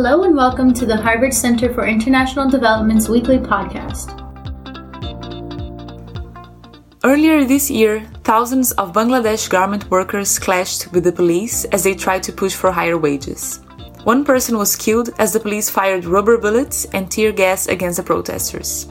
Hello 0.00 0.22
and 0.22 0.36
welcome 0.36 0.72
to 0.74 0.86
the 0.86 0.96
Harvard 0.96 1.34
Center 1.34 1.74
for 1.74 1.84
International 1.84 2.48
Development's 2.48 3.08
weekly 3.08 3.36
podcast. 3.36 4.14
Earlier 7.02 7.44
this 7.44 7.68
year, 7.68 8.06
thousands 8.22 8.70
of 8.78 8.92
Bangladesh 8.92 9.50
garment 9.50 9.90
workers 9.90 10.38
clashed 10.38 10.92
with 10.92 11.02
the 11.02 11.10
police 11.10 11.64
as 11.72 11.82
they 11.82 11.96
tried 11.96 12.22
to 12.22 12.32
push 12.32 12.54
for 12.54 12.70
higher 12.70 12.96
wages. 12.96 13.58
One 14.04 14.24
person 14.24 14.56
was 14.56 14.76
killed 14.76 15.10
as 15.18 15.32
the 15.32 15.40
police 15.40 15.68
fired 15.68 16.04
rubber 16.04 16.38
bullets 16.38 16.84
and 16.94 17.10
tear 17.10 17.32
gas 17.32 17.66
against 17.66 17.96
the 17.96 18.04
protesters. 18.04 18.86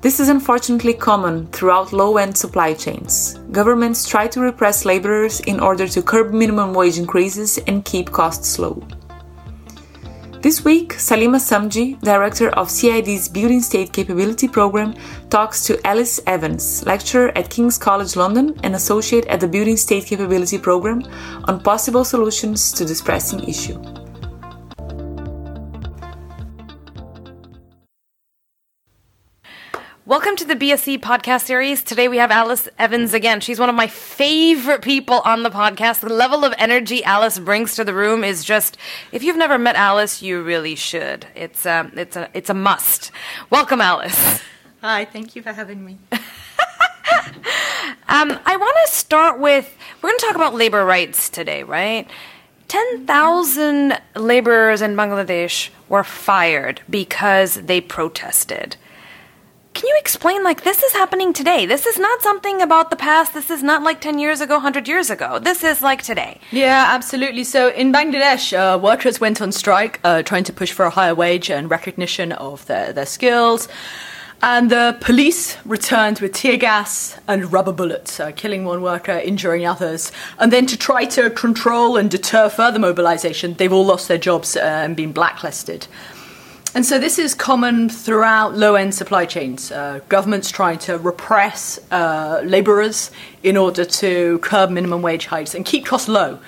This 0.00 0.18
is 0.18 0.28
unfortunately 0.28 0.94
common 0.94 1.46
throughout 1.52 1.92
low 1.92 2.16
end 2.16 2.36
supply 2.36 2.74
chains. 2.74 3.38
Governments 3.52 4.08
try 4.08 4.26
to 4.26 4.40
repress 4.40 4.84
laborers 4.84 5.38
in 5.38 5.60
order 5.60 5.86
to 5.86 6.02
curb 6.02 6.32
minimum 6.32 6.74
wage 6.74 6.98
increases 6.98 7.58
and 7.68 7.84
keep 7.84 8.10
costs 8.10 8.58
low. 8.58 8.82
This 10.42 10.64
week, 10.64 10.94
Salimah 10.94 11.36
Samji, 11.36 12.00
director 12.00 12.48
of 12.56 12.70
CID's 12.70 13.28
Building 13.28 13.60
State 13.60 13.92
Capability 13.92 14.48
Program, 14.48 14.94
talks 15.28 15.62
to 15.66 15.78
Alice 15.86 16.18
Evans, 16.26 16.82
lecturer 16.86 17.30
at 17.36 17.50
King's 17.50 17.76
College 17.76 18.16
London 18.16 18.58
and 18.64 18.74
associate 18.74 19.26
at 19.26 19.40
the 19.40 19.46
Building 19.46 19.76
State 19.76 20.06
Capability 20.06 20.56
Program, 20.56 21.02
on 21.44 21.60
possible 21.60 22.04
solutions 22.04 22.72
to 22.72 22.86
this 22.86 23.02
pressing 23.02 23.46
issue. 23.46 23.99
Welcome 30.10 30.34
to 30.38 30.44
the 30.44 30.56
BSC 30.56 30.98
podcast 30.98 31.44
series. 31.44 31.84
Today 31.84 32.08
we 32.08 32.16
have 32.16 32.32
Alice 32.32 32.68
Evans 32.80 33.14
again. 33.14 33.40
She's 33.40 33.60
one 33.60 33.68
of 33.68 33.76
my 33.76 33.86
favorite 33.86 34.82
people 34.82 35.20
on 35.24 35.44
the 35.44 35.50
podcast. 35.50 36.00
The 36.00 36.12
level 36.12 36.44
of 36.44 36.52
energy 36.58 37.04
Alice 37.04 37.38
brings 37.38 37.76
to 37.76 37.84
the 37.84 37.94
room 37.94 38.24
is 38.24 38.42
just 38.42 38.76
if 39.12 39.22
you've 39.22 39.36
never 39.36 39.56
met 39.56 39.76
Alice, 39.76 40.20
you 40.20 40.42
really 40.42 40.74
should. 40.74 41.28
It's 41.36 41.64
a, 41.64 41.82
um, 41.82 41.92
it's 41.94 42.16
a 42.16 42.28
it's 42.34 42.50
a 42.50 42.54
must. 42.54 43.12
Welcome 43.50 43.80
Alice. 43.80 44.42
Hi, 44.80 45.04
thank 45.04 45.36
you 45.36 45.42
for 45.42 45.52
having 45.52 45.84
me. 45.84 45.96
um, 46.10 46.20
I 48.08 48.56
want 48.58 48.76
to 48.86 48.92
start 48.92 49.38
with 49.38 49.72
we're 50.02 50.08
going 50.08 50.18
to 50.18 50.26
talk 50.26 50.34
about 50.34 50.54
labor 50.54 50.84
rights 50.84 51.30
today, 51.30 51.62
right? 51.62 52.10
10,000 52.66 53.96
laborers 54.16 54.82
in 54.82 54.96
Bangladesh 54.96 55.68
were 55.88 56.02
fired 56.02 56.80
because 56.90 57.54
they 57.54 57.80
protested. 57.80 58.76
Can 59.72 59.86
you 59.86 59.96
explain 59.98 60.42
like 60.42 60.64
this 60.64 60.82
is 60.82 60.92
happening 60.92 61.32
today? 61.32 61.64
This 61.64 61.86
is 61.86 61.98
not 61.98 62.22
something 62.22 62.60
about 62.60 62.90
the 62.90 62.96
past. 62.96 63.32
This 63.32 63.50
is 63.50 63.62
not 63.62 63.82
like 63.82 64.00
10 64.00 64.18
years 64.18 64.40
ago, 64.40 64.54
100 64.54 64.88
years 64.88 65.10
ago. 65.10 65.38
This 65.38 65.62
is 65.62 65.80
like 65.80 66.02
today. 66.02 66.40
Yeah, 66.50 66.86
absolutely. 66.88 67.44
So 67.44 67.68
in 67.68 67.92
Bangladesh, 67.92 68.52
uh, 68.52 68.78
workers 68.78 69.20
went 69.20 69.40
on 69.40 69.52
strike 69.52 70.00
uh, 70.02 70.22
trying 70.22 70.44
to 70.44 70.52
push 70.52 70.72
for 70.72 70.84
a 70.84 70.90
higher 70.90 71.14
wage 71.14 71.50
and 71.50 71.70
recognition 71.70 72.32
of 72.32 72.66
their, 72.66 72.92
their 72.92 73.06
skills. 73.06 73.68
And 74.42 74.70
the 74.70 74.96
police 75.00 75.56
returned 75.66 76.18
with 76.20 76.32
tear 76.32 76.56
gas 76.56 77.18
and 77.28 77.52
rubber 77.52 77.72
bullets, 77.72 78.18
uh, 78.18 78.32
killing 78.32 78.64
one 78.64 78.80
worker, 78.80 79.12
injuring 79.12 79.66
others. 79.66 80.10
And 80.38 80.50
then 80.50 80.66
to 80.66 80.78
try 80.78 81.04
to 81.06 81.30
control 81.30 81.96
and 81.96 82.10
deter 82.10 82.48
further 82.48 82.78
mobilization, 82.78 83.54
they've 83.54 83.72
all 83.72 83.84
lost 83.84 84.08
their 84.08 84.18
jobs 84.18 84.56
uh, 84.56 84.60
and 84.60 84.96
been 84.96 85.12
blacklisted. 85.12 85.86
And 86.72 86.86
so 86.86 86.98
this 87.00 87.18
is 87.18 87.34
common 87.34 87.88
throughout 87.88 88.56
low-end 88.56 88.94
supply 88.94 89.26
chains. 89.26 89.72
Uh, 89.72 90.00
governments 90.08 90.50
trying 90.50 90.78
to 90.80 90.98
repress 90.98 91.80
uh, 91.90 92.42
labourers 92.44 93.10
in 93.42 93.56
order 93.56 93.84
to 93.84 94.38
curb 94.38 94.70
minimum 94.70 95.02
wage 95.02 95.26
hikes 95.26 95.54
and 95.54 95.64
keep 95.64 95.84
costs 95.84 96.08
low. 96.08 96.38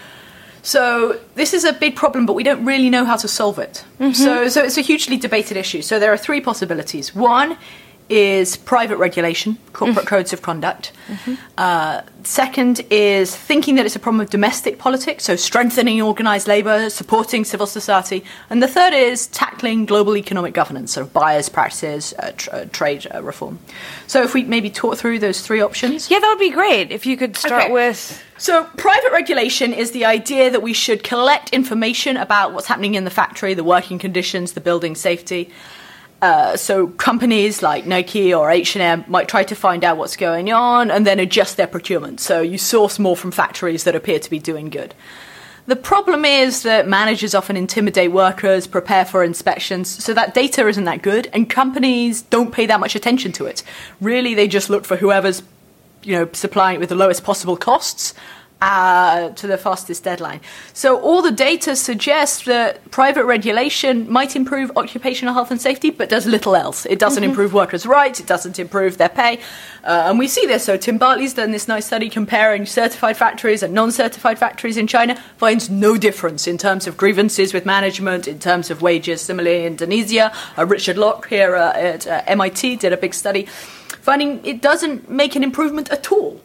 So 0.63 1.19
this 1.35 1.53
is 1.53 1.65
a 1.65 1.73
big 1.73 1.97
problem, 1.97 2.25
but 2.25 2.35
we 2.35 2.45
don't 2.45 2.65
really 2.65 2.89
know 2.89 3.05
how 3.05 3.17
to 3.17 3.27
solve 3.27 3.59
it. 3.59 3.85
Mm-hmm. 3.99 4.13
So, 4.13 4.49
so 4.49 4.63
it's 4.63 4.79
a 4.79 4.83
hugely 4.83 5.17
debated 5.17 5.57
issue. 5.57 5.83
So 5.83 5.99
there 5.99 6.13
are 6.13 6.17
three 6.17 6.41
possibilities. 6.41 7.13
One 7.15 7.59
is 8.09 8.57
private 8.57 8.97
regulation, 8.97 9.59
corporate 9.73 9.99
mm-hmm. 9.99 10.07
codes 10.07 10.33
of 10.33 10.43
conduct. 10.43 10.93
Mm-hmm. 11.09 11.35
Uh, 11.57 12.03
second 12.25 12.81
is 12.91 13.35
thinking 13.35 13.77
that 13.77 13.87
it's 13.87 13.97
a 13.97 14.01
problem 14.01 14.21
of 14.21 14.31
domestic 14.31 14.79
politics, 14.79 15.25
so 15.25 15.37
strengthening 15.37 16.03
organised 16.03 16.47
labour, 16.47 16.91
supporting 16.91 17.45
civil 17.45 17.67
society. 17.67 18.25
And 18.51 18.63
the 18.63 18.69
third 18.69 18.93
is 18.93 19.27
tackling 19.29 19.87
global 19.87 20.17
economic 20.17 20.55
governance, 20.55 20.93
so 20.93 21.07
buyers' 21.07 21.49
practices, 21.49 22.15
uh, 22.19 22.33
tr- 22.37 22.51
uh, 22.53 22.65
trade 22.67 23.07
uh, 23.15 23.23
reform. 23.23 23.59
So 24.07 24.23
if 24.23 24.35
we 24.35 24.45
maybe 24.45 24.71
talk 24.71 24.97
through 24.97 25.19
those 25.21 25.41
three 25.41 25.61
options. 25.61 26.11
Yeah, 26.11 26.19
that 26.19 26.29
would 26.29 26.39
be 26.39 26.51
great. 26.51 26.91
If 26.91 27.07
you 27.07 27.17
could 27.17 27.37
start 27.37 27.65
okay. 27.65 27.73
with. 27.73 28.23
So, 28.39 28.65
private 28.77 29.13
regulation 29.13 29.73
is 29.73 29.93
the 29.93 30.05
idea 30.05 30.51
that 30.51 30.63
we 30.63 30.73
should 30.73 31.05
collect 31.05 31.51
information 31.51 32.17
about 32.17 32.53
what's 32.53 32.67
happening 32.67 32.97
in 32.97 33.05
the 33.05 33.11
factory, 33.11 33.55
the 33.55 33.63
working 33.63 34.01
conditions, 34.01 34.53
the 34.53 34.61
building 34.61 34.97
safety. 34.97 35.51
Uh, 36.23 36.57
so 36.57 36.87
companies 36.87 37.63
like 37.63 37.85
Nike 37.85 38.33
or 38.33 38.49
H&M 38.49 39.05
might 39.09 39.27
try 39.27 39.43
to 39.43 39.57
find 39.57 39.83
out 39.83 39.97
what's 39.97 40.17
going 40.17 40.53
on 40.53 40.89
and 40.89 41.05
then 41.05 41.19
adjust 41.19 41.57
their 41.57 41.67
procurement. 41.67 42.21
So 42.21 42.41
you 42.41 42.59
source 42.59 43.01
more 43.01 43.17
from 43.17 43.33
factories 43.33 43.83
that 43.85 43.97
appear 43.97 44.21
to 44.21 44.31
be 44.31 44.39
doing 44.39 44.71
good. 44.71 44.95
The 45.67 45.75
problem 45.75 46.25
is 46.25 46.63
that 46.63 46.87
managers 46.87 47.35
often 47.35 47.57
intimidate 47.57 48.13
workers, 48.13 48.69
prepare 48.69 49.05
for 49.05 49.25
inspections, 49.25 49.89
so 49.89 50.15
that 50.15 50.33
data 50.33 50.67
isn't 50.69 50.85
that 50.85 51.03
good, 51.03 51.29
and 51.33 51.51
companies 51.51 52.23
don't 52.23 52.53
pay 52.53 52.67
that 52.67 52.79
much 52.79 52.95
attention 52.95 53.33
to 53.33 53.47
it. 53.47 53.65
Really, 54.01 54.35
they 54.35 54.47
just 54.47 54.71
look 54.71 54.85
for 54.85 54.97
whoever's, 54.97 55.43
you 56.03 56.17
know, 56.17 56.29
supplying 56.33 56.77
it 56.77 56.79
with 56.81 56.89
the 56.89 56.97
lowest 56.97 57.25
possible 57.25 57.57
costs 57.57 58.15
uh, 58.63 59.31
to 59.31 59.47
the 59.49 59.59
fastest 59.59 60.05
deadline. 60.05 60.41
So 60.73 61.01
all 61.01 61.21
the 61.21 61.33
data 61.33 61.75
suggests 61.75 62.45
that 62.45 62.91
private 62.93 63.25
regulation 63.25 64.09
might 64.09 64.37
improve 64.37 64.71
occupational 64.77 65.35
health 65.35 65.51
and 65.51 65.61
safety, 65.61 65.91
but 65.91 66.09
does 66.09 66.27
little 66.27 66.55
else. 66.55 66.87
It 66.87 67.01
doesn't 67.01 67.23
mm-hmm. 67.23 67.31
improve 67.31 67.53
workers' 67.53 67.87
rights. 67.87 68.21
It 68.21 68.29
doesn't 68.29 68.61
improve 68.61 68.99
their 68.99 69.09
pay, 69.09 69.41
uh, 69.83 70.07
and 70.07 70.19
we 70.19 70.29
see 70.29 70.47
this. 70.47 70.65
So 70.65 70.77
Tim 70.77 70.97
Bartley's 70.97 71.35
done 71.35 71.51
this 71.51 71.67
nice 71.67 71.87
study 71.87 72.09
comparing 72.09 72.65
certified 72.65 73.17
factories 73.17 73.65
and 73.65 73.75
non-certified 73.75 74.39
factories 74.39 74.77
in 74.77 74.87
China. 74.87 75.17
Finds 75.39 75.69
no 75.69 75.97
difference 75.97 76.47
in 76.47 76.57
terms 76.57 76.87
of 76.87 76.97
grievances 76.97 77.53
with 77.53 77.67
management, 77.67 78.29
in 78.29 78.39
terms 78.39 78.71
of 78.71 78.81
wages. 78.81 79.21
Similarly, 79.23 79.61
in 79.61 79.73
Indonesia, 79.73 80.33
uh, 80.57 80.67
Richard 80.67 80.99
Locke 80.99 81.27
here 81.29 81.57
uh, 81.57 81.73
at 81.73 82.07
uh, 82.07 82.23
MIT 82.29 82.77
did 82.77 82.93
a 82.93 82.97
big 82.97 83.15
study, 83.15 83.47
finding 84.03 84.45
it 84.47 84.63
doesn't 84.63 85.11
make 85.11 85.35
an 85.35 85.43
improvement 85.43 85.91
at 85.91 86.13
all. 86.13 86.41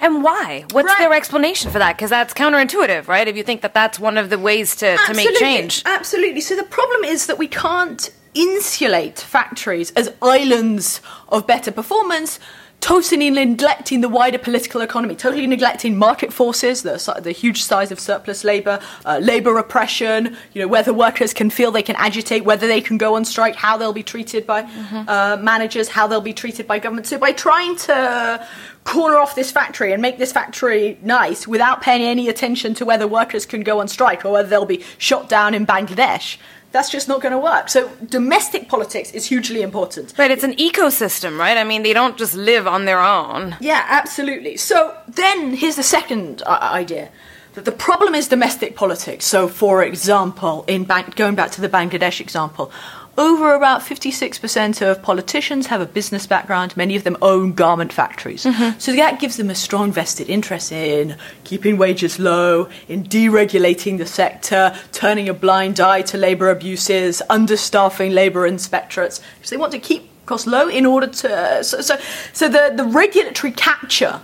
And 0.00 0.22
why? 0.22 0.64
What's 0.72 0.88
right. 0.88 0.98
their 0.98 1.12
explanation 1.12 1.70
for 1.70 1.78
that? 1.78 1.96
Because 1.96 2.10
that's 2.10 2.34
counterintuitive, 2.34 3.08
right? 3.08 3.26
If 3.26 3.36
you 3.36 3.42
think 3.42 3.62
that 3.62 3.74
that's 3.74 3.98
one 3.98 4.18
of 4.18 4.30
the 4.30 4.38
ways 4.38 4.76
to, 4.76 4.96
to 4.96 5.14
make 5.14 5.34
change. 5.36 5.82
Absolutely. 5.84 6.40
So 6.40 6.56
the 6.56 6.64
problem 6.64 7.04
is 7.04 7.26
that 7.26 7.38
we 7.38 7.48
can't 7.48 8.10
insulate 8.34 9.18
factories 9.18 9.92
as 9.92 10.12
islands 10.20 11.00
of 11.28 11.46
better 11.46 11.70
performance 11.70 12.38
totally 12.84 13.30
neglecting 13.30 14.02
the 14.02 14.10
wider 14.10 14.36
political 14.36 14.82
economy, 14.82 15.16
totally 15.16 15.46
neglecting 15.46 15.96
market 15.96 16.30
forces, 16.30 16.82
the, 16.82 17.20
the 17.22 17.32
huge 17.32 17.62
size 17.62 17.90
of 17.90 17.98
surplus 17.98 18.44
labour, 18.44 18.78
uh, 19.06 19.18
labour 19.22 19.56
oppression, 19.56 20.36
you 20.52 20.60
know, 20.60 20.68
whether 20.68 20.92
workers 20.92 21.32
can 21.32 21.48
feel 21.48 21.70
they 21.70 21.82
can 21.82 21.96
agitate, 21.96 22.44
whether 22.44 22.66
they 22.66 22.82
can 22.82 22.98
go 22.98 23.14
on 23.14 23.24
strike, 23.24 23.54
how 23.54 23.78
they'll 23.78 23.94
be 23.94 24.02
treated 24.02 24.46
by 24.46 24.64
mm-hmm. 24.64 25.08
uh, 25.08 25.38
managers, 25.38 25.88
how 25.88 26.06
they'll 26.06 26.20
be 26.20 26.34
treated 26.34 26.66
by 26.66 26.78
government. 26.78 27.06
So 27.06 27.16
by 27.16 27.32
trying 27.32 27.74
to 27.88 28.46
corner 28.84 29.16
off 29.16 29.34
this 29.34 29.50
factory 29.50 29.94
and 29.94 30.02
make 30.02 30.18
this 30.18 30.30
factory 30.30 30.98
nice 31.00 31.48
without 31.48 31.80
paying 31.80 32.02
any 32.02 32.28
attention 32.28 32.74
to 32.74 32.84
whether 32.84 33.08
workers 33.08 33.46
can 33.46 33.62
go 33.62 33.80
on 33.80 33.88
strike 33.88 34.26
or 34.26 34.32
whether 34.32 34.48
they'll 34.50 34.66
be 34.66 34.84
shot 34.98 35.30
down 35.30 35.54
in 35.54 35.64
Bangladesh, 35.66 36.36
that's 36.74 36.90
just 36.90 37.06
not 37.06 37.22
going 37.22 37.30
to 37.30 37.38
work. 37.38 37.68
So 37.68 37.88
domestic 38.04 38.68
politics 38.68 39.12
is 39.12 39.26
hugely 39.26 39.62
important. 39.62 40.12
But 40.16 40.32
it's 40.32 40.42
an 40.42 40.54
ecosystem, 40.54 41.38
right? 41.38 41.56
I 41.56 41.62
mean, 41.62 41.84
they 41.84 41.92
don't 41.92 42.18
just 42.18 42.34
live 42.34 42.66
on 42.66 42.84
their 42.84 42.98
own. 42.98 43.56
Yeah, 43.60 43.86
absolutely. 43.88 44.56
So 44.56 44.76
then 45.06 45.54
here's 45.54 45.76
the 45.76 45.84
second 45.84 46.42
uh, 46.44 46.58
idea. 46.82 47.10
That 47.54 47.64
the 47.64 47.78
problem 47.88 48.16
is 48.16 48.26
domestic 48.26 48.74
politics. 48.74 49.24
So, 49.24 49.46
for 49.46 49.84
example, 49.84 50.64
in 50.66 50.82
going 51.14 51.36
back 51.36 51.52
to 51.52 51.60
the 51.60 51.68
Bangladesh 51.68 52.20
example, 52.20 52.72
over 53.16 53.54
about 53.54 53.80
56% 53.80 54.82
of 54.82 55.02
politicians 55.02 55.68
have 55.68 55.80
a 55.80 55.86
business 55.86 56.26
background. 56.26 56.76
Many 56.76 56.96
of 56.96 57.04
them 57.04 57.16
own 57.22 57.52
garment 57.52 57.92
factories. 57.92 58.44
Mm-hmm. 58.44 58.78
So 58.78 58.92
that 58.92 59.20
gives 59.20 59.36
them 59.36 59.50
a 59.50 59.54
strong 59.54 59.92
vested 59.92 60.28
interest 60.28 60.72
in 60.72 61.16
keeping 61.44 61.78
wages 61.78 62.18
low, 62.18 62.68
in 62.88 63.04
deregulating 63.04 63.98
the 63.98 64.06
sector, 64.06 64.76
turning 64.92 65.28
a 65.28 65.34
blind 65.34 65.80
eye 65.80 66.02
to 66.02 66.18
labour 66.18 66.50
abuses, 66.50 67.22
understaffing 67.30 68.12
labour 68.12 68.48
inspectorates. 68.48 69.20
Because 69.36 69.50
they 69.50 69.56
want 69.56 69.72
to 69.72 69.78
keep 69.78 70.08
costs 70.26 70.46
low 70.46 70.68
in 70.68 70.86
order 70.86 71.06
to. 71.06 71.62
So, 71.62 71.80
so, 71.80 71.98
so 72.32 72.48
the, 72.48 72.72
the 72.74 72.84
regulatory 72.84 73.52
capture 73.52 74.20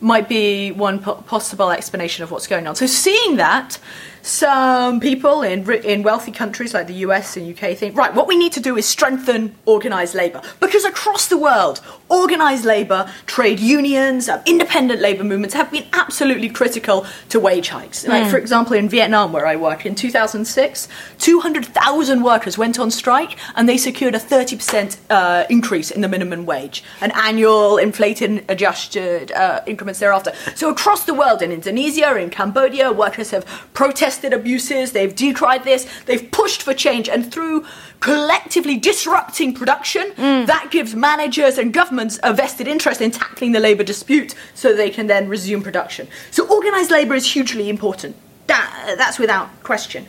might 0.00 0.28
be 0.28 0.70
one 0.72 0.98
po- 1.00 1.14
possible 1.22 1.70
explanation 1.70 2.22
of 2.24 2.30
what's 2.30 2.46
going 2.46 2.66
on. 2.66 2.74
So 2.74 2.86
seeing 2.86 3.36
that, 3.36 3.78
Some 4.24 5.00
people 5.00 5.42
in 5.42 5.70
in 5.84 6.02
wealthy 6.02 6.32
countries 6.32 6.72
like 6.72 6.86
the 6.86 6.94
US 7.06 7.36
and 7.36 7.46
UK 7.46 7.76
think, 7.76 7.94
right, 7.94 8.14
what 8.14 8.26
we 8.26 8.38
need 8.38 8.52
to 8.52 8.60
do 8.60 8.74
is 8.78 8.88
strengthen 8.88 9.54
organized 9.66 10.14
labor 10.14 10.40
because 10.60 10.86
across 10.86 11.26
the 11.26 11.36
world, 11.36 11.82
organized 12.08 12.64
labor, 12.64 13.06
trade 13.26 13.60
unions, 13.60 14.30
um, 14.30 14.40
independent 14.46 15.02
labor 15.02 15.24
movements 15.24 15.54
have 15.54 15.70
been 15.70 15.84
absolutely 15.92 16.48
critical 16.48 17.04
to 17.28 17.38
wage 17.38 17.68
hikes. 17.68 18.06
Like 18.06 18.30
for 18.30 18.38
example, 18.38 18.74
in 18.74 18.88
Vietnam 18.88 19.30
where 19.30 19.46
I 19.46 19.56
work 19.56 19.84
in 19.84 19.94
2006, 19.94 20.88
200,000 21.18 22.22
workers 22.22 22.56
went 22.56 22.78
on 22.78 22.90
strike 22.90 23.36
and 23.56 23.68
they 23.68 23.76
secured 23.76 24.14
a 24.14 24.18
30% 24.18 24.96
uh, 25.10 25.44
increase 25.50 25.90
in 25.90 26.00
the 26.00 26.08
minimum 26.08 26.46
wage, 26.46 26.82
an 27.02 27.10
annual 27.10 27.76
inflated 27.76 28.42
adjusted 28.48 29.32
uh, 29.32 29.60
increments 29.66 30.00
thereafter. 30.00 30.32
So 30.54 30.70
across 30.70 31.04
the 31.04 31.12
world, 31.12 31.42
in 31.42 31.52
Indonesia, 31.52 32.16
in 32.16 32.30
Cambodia, 32.30 32.90
workers 32.90 33.30
have 33.30 33.44
protested 33.74 34.13
abuses, 34.22 34.92
they've 34.92 35.14
decried 35.14 35.64
this, 35.64 35.88
they've 36.06 36.30
pushed 36.30 36.62
for 36.62 36.74
change, 36.74 37.08
and 37.08 37.32
through 37.32 37.64
collectively 38.00 38.76
disrupting 38.76 39.54
production, 39.54 40.12
mm. 40.12 40.46
that 40.46 40.68
gives 40.70 40.94
managers 40.94 41.58
and 41.58 41.72
governments 41.72 42.20
a 42.22 42.32
vested 42.32 42.68
interest 42.68 43.00
in 43.00 43.10
tackling 43.10 43.52
the 43.52 43.60
labour 43.60 43.82
dispute 43.82 44.34
so 44.54 44.74
they 44.74 44.90
can 44.90 45.06
then 45.06 45.28
resume 45.28 45.62
production. 45.62 46.06
So 46.30 46.48
organised 46.48 46.90
labour 46.90 47.14
is 47.14 47.32
hugely 47.32 47.68
important. 47.68 48.14
That, 48.46 48.96
that's 48.98 49.18
without 49.18 49.62
question. 49.62 50.06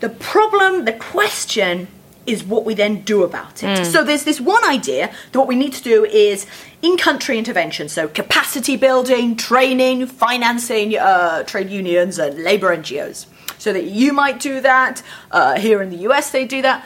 The 0.00 0.08
problem, 0.08 0.84
the 0.84 0.92
question 0.92 1.88
is 2.32 2.42
what 2.44 2.64
we 2.64 2.74
then 2.74 2.94
do 3.02 3.22
about 3.24 3.62
it. 3.62 3.84
So 3.84 4.04
there's 4.04 4.24
this 4.24 4.40
one 4.40 4.64
idea 4.64 5.04
that 5.30 5.38
what 5.38 5.48
we 5.48 5.56
need 5.56 5.72
to 5.74 5.82
do 5.82 6.04
is 6.04 6.46
in-country 6.82 7.36
intervention, 7.38 7.88
so 7.88 8.08
capacity 8.08 8.76
building, 8.76 9.36
training, 9.36 10.06
financing 10.06 10.96
uh, 10.96 11.42
trade 11.44 11.70
unions 11.70 12.18
and 12.18 12.32
labour 12.42 12.70
NGOs. 12.76 13.26
So 13.58 13.72
that 13.72 13.84
you 13.84 14.12
might 14.12 14.38
do 14.40 14.60
that. 14.62 15.02
Uh, 15.30 15.58
here 15.58 15.82
in 15.82 15.90
the 15.90 15.98
US, 16.08 16.30
they 16.30 16.46
do 16.46 16.62
that. 16.62 16.78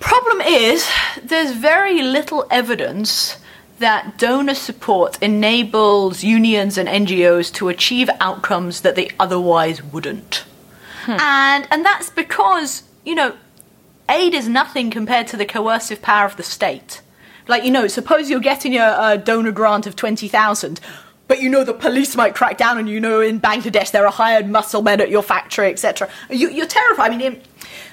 Problem 0.00 0.40
is, 0.40 0.88
there's 1.22 1.52
very 1.52 2.02
little 2.02 2.46
evidence 2.50 3.36
that 3.78 4.18
donor 4.18 4.54
support 4.54 5.18
enables 5.22 6.22
unions 6.24 6.76
and 6.78 6.88
NGOs 6.88 7.52
to 7.54 7.68
achieve 7.68 8.08
outcomes 8.20 8.80
that 8.82 8.94
they 8.94 9.10
otherwise 9.18 9.82
wouldn't. 9.82 10.44
And 11.06 11.66
and 11.70 11.84
that's 11.84 12.10
because, 12.10 12.82
you 13.04 13.14
know, 13.14 13.34
aid 14.10 14.34
is 14.34 14.48
nothing 14.48 14.90
compared 14.90 15.26
to 15.28 15.36
the 15.36 15.46
coercive 15.46 16.02
power 16.02 16.26
of 16.26 16.36
the 16.36 16.42
state. 16.42 17.00
Like, 17.48 17.64
you 17.64 17.70
know, 17.70 17.86
suppose 17.88 18.30
you're 18.30 18.40
getting 18.40 18.76
a, 18.76 18.96
a 19.00 19.18
donor 19.18 19.52
grant 19.52 19.86
of 19.86 19.96
20,000, 19.96 20.80
but 21.30 21.40
you 21.40 21.48
know 21.48 21.62
the 21.62 21.72
police 21.72 22.16
might 22.16 22.34
crack 22.34 22.58
down 22.58 22.76
on 22.76 22.88
you, 22.88 22.98
know 22.98 23.20
in 23.20 23.40
Bangladesh 23.40 23.92
there 23.92 24.04
are 24.04 24.10
hired 24.12 24.48
muscle 24.48 24.82
men 24.82 25.00
at 25.00 25.10
your 25.10 25.22
factory, 25.22 25.70
etc. 25.70 26.08
You, 26.28 26.50
you're 26.50 26.66
terrified. 26.66 27.12
I 27.12 27.16
mean, 27.16 27.20
in- 27.20 27.42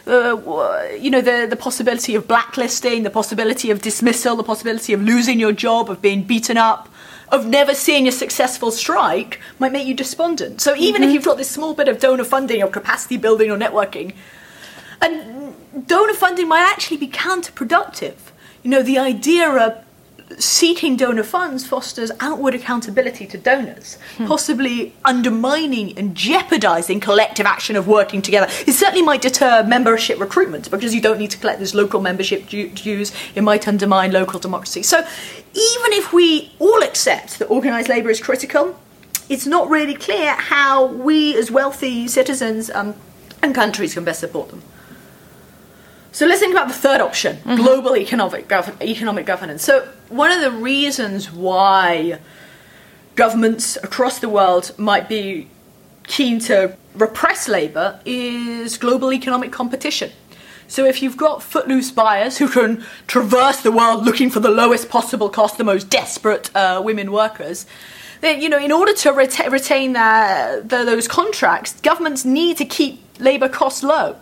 uh, 0.08 0.88
you 1.00 1.12
know 1.12 1.22
the 1.22 1.46
the 1.48 1.56
possibility 1.56 2.16
of 2.16 2.28
blacklisting, 2.28 3.04
the 3.04 3.12
possibility 3.12 3.70
of 3.70 3.82
dismissal, 3.82 4.36
the 4.36 4.44
possibility 4.44 4.92
of 4.92 5.04
losing 5.04 5.40
your 5.40 5.52
job, 5.52 5.90
of 5.92 6.02
being 6.02 6.24
beaten 6.24 6.58
up, 6.58 6.90
of 7.30 7.46
never 7.46 7.76
seeing 7.76 8.08
a 8.08 8.12
successful 8.12 8.72
strike 8.72 9.40
might 9.60 9.72
make 9.72 9.86
you 9.86 9.94
despondent. 9.94 10.60
So 10.60 10.76
even 10.76 11.04
if 11.04 11.12
you've 11.12 11.26
got 11.26 11.38
this 11.38 11.52
small 11.52 11.76
bit 11.76 11.90
of 11.90 12.00
donor 12.00 12.24
funding 12.24 12.64
or 12.64 12.70
capacity 12.70 13.18
building 13.18 13.52
or 13.52 13.58
networking, 13.58 14.16
and 15.00 15.47
donor 15.86 16.14
funding 16.14 16.48
might 16.48 16.62
actually 16.62 16.98
be 16.98 17.08
counterproductive. 17.08 18.16
You 18.64 18.72
know, 18.72 18.84
the 18.84 18.98
idea 18.98 19.50
of 19.50 19.84
seeking 20.40 20.98
donor 20.98 21.24
funds 21.24 21.66
fosters 21.66 22.12
outward 22.20 22.54
accountability 22.54 23.26
to 23.28 23.38
donors, 23.38 23.98
possibly 24.26 24.94
undermining 25.06 25.98
and 25.98 26.16
jeopardizing 26.16 27.00
collective 27.00 27.46
action 27.46 27.76
of 27.76 27.88
working 27.88 28.22
together. 28.22 28.48
It 28.68 28.74
certainly 28.74 29.02
might 29.02 29.22
deter 29.22 29.64
membership 29.64 30.20
recruitment 30.20 30.70
because 30.70 30.94
you 30.94 31.02
don't 31.02 31.18
need 31.18 31.32
to 31.32 31.38
collect 31.38 31.60
those 31.60 31.74
local 31.74 32.02
membership 32.02 32.48
dues. 32.48 33.14
It 33.36 33.42
might 33.42 33.68
undermine 33.68 34.12
local 34.12 34.40
democracy. 34.40 34.84
So, 34.84 35.00
even 35.00 35.94
if 35.94 36.14
we 36.14 36.52
all 36.60 36.84
accept 36.84 37.40
that 37.40 37.46
organized 37.46 37.90
labor 37.90 38.10
is 38.10 38.20
critical, 38.20 38.78
it's 39.30 39.46
not 39.46 39.70
really 39.70 39.96
clear 39.96 40.34
how 40.34 40.86
we 40.86 41.36
as 41.38 41.50
wealthy 41.52 42.08
citizens 42.08 42.70
um, 42.70 42.96
and 43.42 43.56
countries 43.56 43.94
can 43.94 44.04
best 44.04 44.20
support 44.20 44.50
them. 44.50 44.62
So 46.18 46.26
let's 46.26 46.40
think 46.40 46.56
about 46.56 46.68
the 46.68 46.74
third 46.74 47.00
option: 47.00 47.38
global 47.46 47.96
economic 47.96 48.48
gov- 48.48 48.82
economic 48.82 49.28
governance. 49.28 49.64
So 49.64 49.88
one 50.10 50.32
of 50.32 50.42
the 50.42 50.50
reasons 50.50 51.32
why 51.32 52.18
governments 53.14 53.78
across 53.84 54.18
the 54.18 54.28
world 54.28 54.72
might 54.80 55.08
be 55.08 55.48
keen 56.08 56.40
to 56.40 56.76
repress 56.96 57.48
labour 57.48 58.00
is 58.04 58.80
global 58.80 59.14
economic 59.14 59.52
competition. 59.52 60.10
So 60.68 60.86
if 60.86 61.04
you've 61.04 61.18
got 61.18 61.44
footloose 61.44 61.92
buyers 61.92 62.40
who 62.40 62.48
can 62.48 62.84
traverse 63.06 63.62
the 63.62 63.72
world 63.72 64.04
looking 64.04 64.32
for 64.32 64.40
the 64.40 64.50
lowest 64.50 64.90
possible 64.90 65.30
cost, 65.30 65.60
the 65.60 65.64
most 65.64 65.88
desperate 65.92 66.50
uh, 66.56 66.82
women 66.84 67.12
workers, 67.12 67.68
then 68.22 68.42
you 68.42 68.50
know 68.50 68.58
in 68.58 68.72
order 68.72 68.94
to 69.04 69.14
reta- 69.14 69.52
retain 69.52 69.94
their, 69.94 70.62
the, 70.62 70.84
those 70.84 71.08
contracts, 71.08 71.80
governments 71.82 72.26
need 72.26 72.58
to 72.58 72.66
keep 72.66 73.04
labour 73.20 73.50
costs 73.50 73.84
low. 73.84 74.16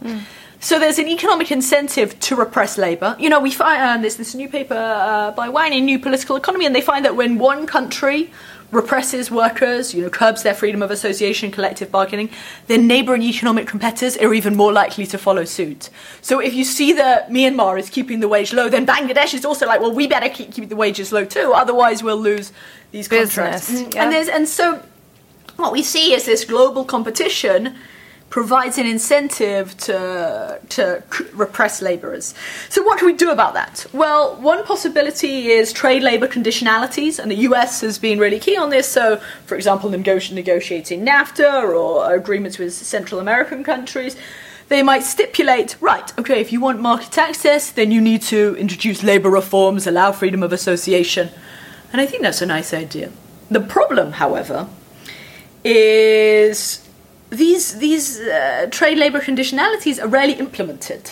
So 0.65 0.79
there's 0.79 0.97
an 0.97 1.07
economic 1.07 1.51
incentive 1.51 2.19
to 2.21 2.35
repress 2.35 2.75
labour. 2.75 3.15
You 3.19 3.29
know, 3.29 3.39
we 3.39 3.51
find 3.51 3.79
uh, 3.79 4.01
there's 4.01 4.15
this 4.15 4.33
new 4.33 4.49
paper 4.49 4.73
uh, 4.73 5.29
by 5.29 5.47
Wang 5.47 5.73
in 5.73 5.85
New 5.85 5.99
Political 5.99 6.37
Economy, 6.37 6.65
and 6.65 6.75
they 6.75 6.81
find 6.81 7.05
that 7.05 7.15
when 7.15 7.37
one 7.37 7.67
country 7.67 8.31
represses 8.71 9.29
workers, 9.29 9.93
you 9.93 10.01
know, 10.01 10.09
curbs 10.09 10.41
their 10.41 10.55
freedom 10.55 10.81
of 10.81 10.89
association, 10.89 11.51
collective 11.51 11.91
bargaining, 11.91 12.31
then 12.65 12.87
neighbouring 12.87 13.21
economic 13.21 13.67
competitors 13.67 14.17
are 14.17 14.33
even 14.33 14.55
more 14.55 14.73
likely 14.73 15.05
to 15.05 15.19
follow 15.19 15.45
suit. 15.45 15.91
So 16.23 16.39
if 16.39 16.55
you 16.55 16.63
see 16.63 16.93
that 16.93 17.29
Myanmar 17.29 17.79
is 17.79 17.91
keeping 17.91 18.19
the 18.19 18.27
wage 18.27 18.51
low, 18.51 18.67
then 18.67 18.87
Bangladesh 18.87 19.35
is 19.35 19.45
also 19.45 19.67
like, 19.67 19.81
well, 19.81 19.93
we 19.93 20.07
better 20.07 20.29
keep, 20.29 20.51
keep 20.51 20.69
the 20.69 20.75
wages 20.75 21.11
low 21.11 21.25
too, 21.25 21.51
otherwise 21.53 22.01
we'll 22.01 22.17
lose 22.17 22.51
these 22.91 23.07
contracts. 23.07 23.69
Business, 23.69 23.87
Mm, 23.89 23.93
yeah. 23.93 24.03
And 24.03 24.11
there's 24.11 24.29
and 24.29 24.47
so 24.47 24.81
what 25.57 25.71
we 25.71 25.83
see 25.83 26.15
is 26.15 26.25
this 26.25 26.43
global 26.43 26.85
competition 26.85 27.75
provides 28.29 28.77
an 28.77 28.85
incentive 28.85 29.77
to 29.77 30.59
to 30.69 31.03
repress 31.33 31.81
labourers. 31.81 32.33
So 32.69 32.83
what 32.83 32.97
can 32.97 33.07
we 33.07 33.13
do 33.13 33.31
about 33.31 33.53
that? 33.53 33.85
Well, 33.93 34.35
one 34.35 34.63
possibility 34.65 35.47
is 35.47 35.71
trade 35.71 36.03
labour 36.03 36.27
conditionalities, 36.27 37.19
and 37.19 37.31
the 37.31 37.41
US 37.49 37.81
has 37.81 37.97
been 37.97 38.19
really 38.19 38.39
key 38.39 38.57
on 38.57 38.69
this. 38.69 38.87
So, 38.87 39.17
for 39.45 39.55
example, 39.55 39.89
negoti- 39.89 40.33
negotiating 40.33 41.05
NAFTA 41.05 41.63
or 41.63 42.13
agreements 42.13 42.57
with 42.57 42.73
Central 42.73 43.19
American 43.19 43.63
countries. 43.63 44.15
They 44.67 44.81
might 44.81 45.03
stipulate, 45.03 45.75
right, 45.79 46.11
okay, 46.17 46.41
if 46.41 46.51
you 46.51 46.59
want 46.59 46.81
market 46.81 47.19
access, 47.19 47.69
then 47.69 47.91
you 47.91 48.01
need 48.01 48.23
to 48.23 48.55
introduce 48.55 49.03
labour 49.03 49.29
reforms, 49.29 49.85
allow 49.85 50.11
freedom 50.11 50.41
of 50.41 50.51
association. 50.51 51.29
And 51.91 52.01
I 52.01 52.07
think 52.07 52.23
that's 52.23 52.41
a 52.41 52.47
nice 52.47 52.73
idea. 52.73 53.11
The 53.51 53.61
problem, 53.61 54.13
however, 54.13 54.67
is 55.63 56.84
these 57.35 57.77
these 57.79 58.19
uh, 58.19 58.67
trade 58.71 58.97
labour 58.97 59.21
conditionalities 59.21 60.01
are 60.01 60.07
rarely 60.07 60.33
implemented 60.33 61.11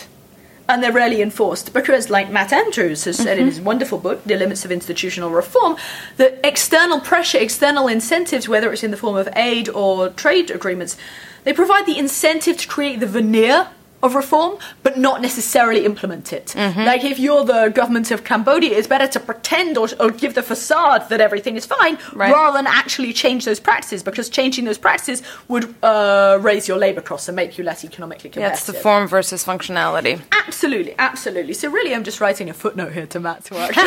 and 0.68 0.82
they're 0.82 0.92
rarely 0.92 1.20
enforced 1.20 1.72
because 1.72 2.08
like 2.08 2.30
Matt 2.30 2.52
Andrews 2.52 3.04
has 3.04 3.16
said 3.16 3.38
in 3.38 3.46
his 3.46 3.60
wonderful 3.60 3.98
book 3.98 4.24
The 4.24 4.36
Limits 4.36 4.64
of 4.64 4.72
Institutional 4.72 5.30
Reform 5.30 5.76
that 6.16 6.40
external 6.42 7.00
pressure 7.00 7.38
external 7.38 7.86
incentives 7.88 8.48
whether 8.48 8.72
it's 8.72 8.82
in 8.82 8.90
the 8.90 8.96
form 8.96 9.16
of 9.16 9.28
aid 9.36 9.68
or 9.68 10.08
trade 10.10 10.50
agreements 10.50 10.96
they 11.44 11.52
provide 11.52 11.86
the 11.86 11.98
incentive 11.98 12.56
to 12.58 12.68
create 12.68 13.00
the 13.00 13.06
veneer 13.06 13.68
of 14.04 14.14
reform, 14.14 14.58
but 14.82 14.98
not 14.98 15.20
necessarily 15.22 15.84
implement 15.84 16.32
it. 16.32 16.54
Like 16.90 17.02
if 17.04 17.18
you're 17.18 17.44
the 17.44 17.68
government 17.74 18.10
of 18.10 18.22
Cambodia, 18.30 18.76
it's 18.78 18.86
better 18.86 19.08
to 19.08 19.18
pretend 19.20 19.76
or, 19.78 19.88
or 19.98 20.10
give 20.10 20.34
the 20.34 20.42
facade 20.42 21.08
that 21.08 21.20
everything 21.20 21.56
is 21.56 21.66
fine, 21.66 21.98
Right. 22.12 22.32
rather 22.32 22.56
than 22.58 22.66
actually 22.66 23.12
change 23.12 23.44
those 23.44 23.60
practices, 23.60 24.02
because 24.02 24.28
changing 24.28 24.64
those 24.66 24.78
practices 24.78 25.22
would 25.48 25.74
uh, 25.82 26.38
raise 26.40 26.68
your 26.68 26.78
labour 26.78 27.00
costs 27.00 27.28
and 27.28 27.34
make 27.36 27.56
you 27.58 27.64
less 27.64 27.84
economically 27.84 28.28
Yeah, 28.30 28.34
competitive. 28.34 28.58
it's 28.58 28.66
the 28.66 28.74
form 28.74 29.08
versus 29.08 29.44
functionality. 29.44 30.20
Absolutely, 30.46 30.94
absolutely. 30.98 31.54
So 31.54 31.70
really, 31.70 31.94
I'm 31.94 32.04
just 32.04 32.20
writing 32.20 32.50
a 32.50 32.54
footnote 32.54 32.92
here 32.92 33.06
to 33.06 33.18
Matt's 33.20 33.50
work. 33.50 33.72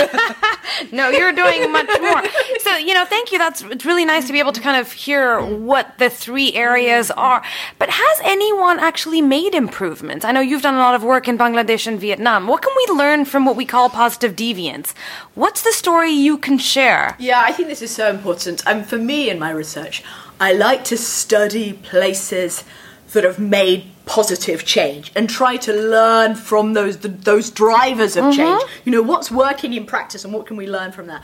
No, 0.91 1.09
you're 1.09 1.31
doing 1.33 1.71
much 1.71 1.89
more. 2.01 2.21
So, 2.59 2.75
you 2.77 2.93
know, 2.93 3.05
thank 3.05 3.31
you. 3.31 3.37
That's 3.39 3.61
it's 3.63 3.85
really 3.85 4.05
nice 4.05 4.27
to 4.27 4.33
be 4.33 4.39
able 4.39 4.51
to 4.51 4.61
kind 4.61 4.79
of 4.79 4.91
hear 4.91 5.41
what 5.41 5.97
the 5.97 6.09
three 6.09 6.53
areas 6.53 7.09
are. 7.11 7.41
But 7.79 7.89
has 7.89 8.19
anyone 8.23 8.77
actually 8.79 9.21
made 9.21 9.55
improvements? 9.55 10.06
I 10.23 10.31
know 10.31 10.39
you've 10.39 10.61
done 10.61 10.75
a 10.75 10.79
lot 10.79 10.95
of 10.95 11.03
work 11.03 11.27
in 11.27 11.37
Bangladesh 11.37 11.87
and 11.87 11.99
Vietnam. 11.99 12.47
What 12.47 12.61
can 12.61 12.73
we 12.75 12.95
learn 12.95 13.25
from 13.25 13.45
what 13.45 13.55
we 13.55 13.65
call 13.65 13.89
positive 13.89 14.35
deviance? 14.35 14.93
What's 15.35 15.61
the 15.61 15.71
story 15.71 16.11
you 16.11 16.37
can 16.37 16.57
share? 16.57 17.15
Yeah, 17.19 17.43
I 17.45 17.51
think 17.51 17.67
this 17.67 17.81
is 17.81 17.93
so 17.93 18.09
important. 18.09 18.63
And 18.65 18.87
for 18.87 18.97
me 18.97 19.29
in 19.29 19.39
my 19.39 19.51
research, 19.51 20.03
I 20.39 20.53
like 20.53 20.83
to 20.85 20.97
study 20.97 21.73
places 21.73 22.63
that 23.13 23.23
have 23.23 23.39
made 23.39 23.85
positive 24.05 24.65
change 24.65 25.11
and 25.15 25.29
try 25.29 25.57
to 25.57 25.73
learn 25.73 26.35
from 26.35 26.73
those 26.73 26.97
the, 26.97 27.09
those 27.09 27.49
drivers 27.49 28.15
of 28.15 28.25
mm-hmm. 28.25 28.37
change. 28.37 28.63
You 28.85 28.91
know, 28.91 29.01
what's 29.01 29.31
working 29.31 29.73
in 29.73 29.85
practice 29.85 30.23
and 30.23 30.33
what 30.33 30.45
can 30.45 30.57
we 30.57 30.67
learn 30.67 30.91
from 30.91 31.07
that? 31.07 31.21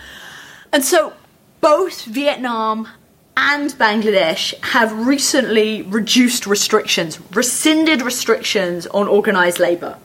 And 0.72 0.84
so 0.84 1.14
both 1.62 2.06
Vietnam 2.06 2.88
and 3.36 3.72
Bangladesh 3.72 4.54
have 4.64 5.08
recently 5.08 5.82
reduced 5.82 6.46
restrictions, 6.46 7.20
rescinded 7.32 8.02
restrictions 8.02 8.86
on 8.88 9.08
organized 9.08 9.60
labor. 9.60 9.98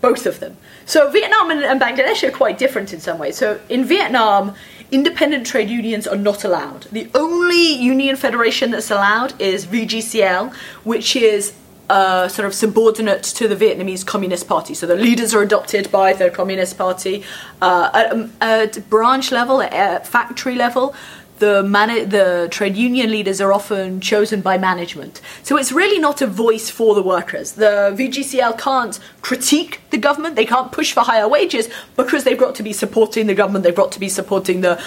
Both 0.00 0.24
of 0.24 0.40
them. 0.40 0.56
So 0.86 1.10
Vietnam 1.10 1.50
and, 1.50 1.80
Bangladesh 1.80 2.26
are 2.26 2.30
quite 2.30 2.58
different 2.58 2.94
in 2.94 3.00
some 3.00 3.18
ways. 3.18 3.36
So 3.36 3.60
in 3.68 3.84
Vietnam, 3.84 4.54
independent 4.90 5.46
trade 5.46 5.68
unions 5.68 6.06
are 6.06 6.16
not 6.16 6.42
allowed. 6.42 6.84
The 6.84 7.08
only 7.14 7.74
union 7.74 8.16
federation 8.16 8.70
that's 8.70 8.90
allowed 8.90 9.38
is 9.40 9.66
VGCL, 9.66 10.54
which 10.84 11.16
is 11.16 11.52
uh, 11.90 12.28
sort 12.28 12.46
of 12.46 12.54
subordinate 12.54 13.22
to 13.24 13.48
the 13.48 13.56
Vietnamese 13.56 14.06
Communist 14.06 14.46
Party. 14.46 14.74
So 14.74 14.86
the 14.86 14.94
leaders 14.94 15.34
are 15.34 15.42
adopted 15.42 15.90
by 15.90 16.12
the 16.12 16.30
Communist 16.30 16.78
Party 16.78 17.24
uh, 17.60 17.90
at, 17.92 18.76
at, 18.76 18.88
branch 18.88 19.32
level, 19.32 19.60
at 19.60 20.06
factory 20.06 20.54
level. 20.54 20.94
The, 21.40 21.62
the 22.06 22.48
trade 22.50 22.76
union 22.76 23.10
leaders 23.10 23.40
are 23.40 23.52
often 23.52 24.00
chosen 24.00 24.42
by 24.42 24.58
management. 24.58 25.20
So 25.42 25.56
it's 25.56 25.72
really 25.72 25.98
not 25.98 26.20
a 26.22 26.26
voice 26.26 26.68
for 26.70 26.94
the 26.94 27.02
workers. 27.02 27.52
The 27.52 27.94
VGCL 27.98 28.58
can't 28.58 29.00
critique 29.22 29.80
the 29.90 29.96
government, 29.98 30.36
they 30.36 30.44
can't 30.44 30.70
push 30.70 30.92
for 30.92 31.00
higher 31.00 31.26
wages 31.26 31.68
because 31.96 32.24
they've 32.24 32.38
got 32.38 32.54
to 32.56 32.62
be 32.62 32.72
supporting 32.72 33.26
the 33.26 33.34
government, 33.34 33.64
they've 33.64 33.74
got 33.74 33.90
to 33.92 34.00
be 34.00 34.08
supporting 34.08 34.60
the, 34.60 34.80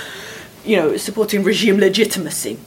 you 0.63 0.77
know, 0.77 0.95
supporting 0.95 1.43
regime 1.43 1.77
legitimacy. 1.79 2.57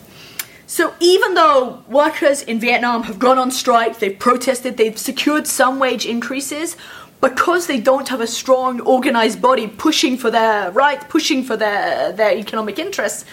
So 0.66 0.93
even 0.99 1.35
though 1.35 1.85
workers 1.88 2.43
in 2.43 2.59
Vietnam 2.59 3.05
have 3.05 3.21
gone 3.21 3.38
on 3.38 3.52
strike, 3.52 4.00
they've 4.00 4.19
protested, 4.19 4.76
they've 4.76 4.99
secured 4.99 5.47
some 5.47 5.78
wage 5.78 6.05
increases, 6.05 6.76
because 7.21 7.66
they 7.66 7.81
don't 7.81 8.09
have 8.09 8.21
a 8.21 8.26
strong 8.26 8.81
organized 8.81 9.40
body 9.40 9.66
pushing 9.66 10.16
for 10.16 10.31
their 10.31 10.71
right, 10.73 11.09
pushing 11.09 11.43
for 11.43 11.57
their, 11.57 12.12
their 12.12 12.37
economic 12.37 12.78
interests, 12.78 13.25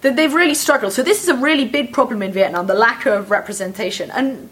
that 0.00 0.16
they've 0.16 0.32
really 0.32 0.54
struggled. 0.54 0.92
So 0.92 1.02
this 1.02 1.22
is 1.22 1.28
a 1.28 1.34
really 1.34 1.64
big 1.64 1.92
problem 1.92 2.22
in 2.22 2.32
Vietnam, 2.32 2.66
the 2.66 2.74
lack 2.74 3.06
of 3.06 3.30
representation. 3.30 4.10
And 4.10 4.48